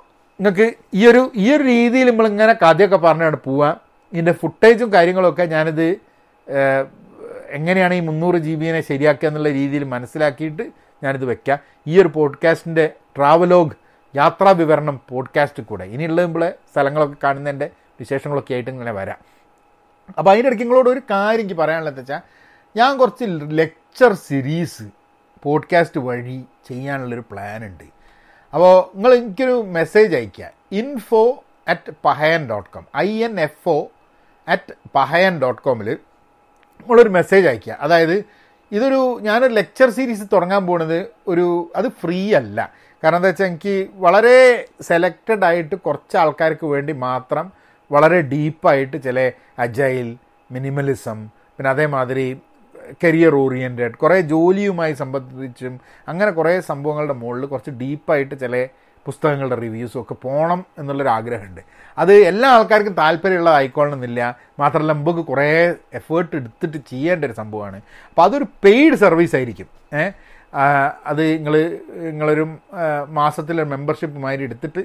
[0.41, 3.81] നിങ്ങൾക്ക് ഈ ഒരു ഈ ഒരു രീതിയിൽ നമ്മളിങ്ങനെ കഥയൊക്കെ പറഞ്ഞാണ് പോവാം.
[4.13, 5.87] ഇതിന്റെ ഫുട്ടേജും കാര്യങ്ങളൊക്കെ ഞാനിത്
[7.51, 10.63] എങ്ങനെയാണ് ഈ മുന്നൂറ് ജി ബിനെ ശരിയാക്കുക എന്നുള്ള രീതിയിൽ മനസ്സിലാക്കിയിട്ട്
[11.05, 11.59] ഞാനിത് വെക്കാം.
[11.87, 13.71] ഈ ഒരു പോഡ്കാസ്റ്റിന്റെ ട്രാവലോഗ്
[14.17, 15.85] യാത്രാ വിവരണം പോഡ്കാസ്റ്റ് കൂടെ.
[15.85, 17.71] ഇനിയുള്ളത് നമ്മളെ സ്ഥലങ്ങളൊക്കെ കാണുന്നതിന്റെ
[18.01, 19.17] വിശേഷങ്ങളൊക്കെ ആയിട്ട് ഇങ്ങനെ വരാം.
[20.19, 22.21] അപ്പോൾ അതിന്റെ ഇടയ്ക്ക് നിങ്ങളോട് ഒരു കാര്യം എനിക്ക് പറയാനുള്ളത് വെച്ചാൽ
[22.77, 24.83] ഞാൻ കുറച്ച് ലെക്ചർ സീരീസ്
[25.43, 28.02] പോഡ്കാസ്റ്റ് വഴി ചെയ്യാനുള്ളൊരു പ്ലാൻ ഉണ്ട്.
[28.55, 30.47] അപ്പോൾ നിങ്ങൾ എനിക്കൊരു മെസ്സേജ് അയയ്ക്കുക.
[30.73, 31.23] Info
[31.69, 33.79] at Pahayan dot com I N F O
[34.49, 35.89] at Pahayan dot കോമിൽ
[36.81, 37.77] നമ്മളൊരു മെസ്സേജ് അയയ്ക്കുക.
[37.81, 38.25] അതായത്
[38.73, 40.99] ഇതൊരു ഞാനൊരു ലെക്ചർ സീരീസ് തുടങ്ങാൻ പോകുന്നത്
[41.29, 41.47] ഒരു
[41.77, 42.59] അത് ഫ്രീ അല്ല.
[43.05, 44.37] കാരണം എന്താ വെച്ചാൽ എനിക്ക് വളരെ
[44.81, 47.53] സെലക്റ്റഡ് ആയിട്ട് കുറച്ച് ആൾക്കാർക്ക് വേണ്ടി മാത്രം
[47.91, 49.19] വളരെ ഡീപ്പായിട്ട് ചില
[49.59, 50.17] അജൈൽ
[50.53, 51.19] മിനിമലിസം
[51.57, 52.29] പിന്നെ അതേമാതിരി
[53.05, 58.69] കരിയർ ഓറിയന്റഡ് കുറേ ജോലിയുമായി സംബന്ധിച്ചും അങ്ങനെ കുറേ സംഭവങ്ങളുടെ മുകളിൽ കുറച്ച് ഡീപ്പായിട്ട് ചില
[59.05, 61.61] പുസ്തകങ്ങളുടെ റിവ്യൂസും ഒക്കെ പോകണം എന്നുള്ളൊരു ആഗ്രഹമുണ്ട്.
[61.99, 67.77] അത് എല്ലാ ആൾക്കാർക്കും താല്പര്യമുള്ളതായിക്കോളണമെന്നില്ല മാത്രമല്ല നമുക്ക് കുറേ എഫേർട്ട് എടുത്തിട്ട് ചെയ്യേണ്ട ഒരു സംഭവമാണ്.
[67.77, 69.97] അപ്പോൾ അതൊരു പെയ്ഡ് സർവീസ് ആയിരിക്കും.
[69.97, 70.13] ഏഹ്
[71.07, 72.57] അത് നിങ്ങൾ നിങ്ങളൊരു
[73.09, 74.85] മാസത്തിൽ മെമ്പർഷിപ്പ് മാതിരി എടുത്തിട്ട്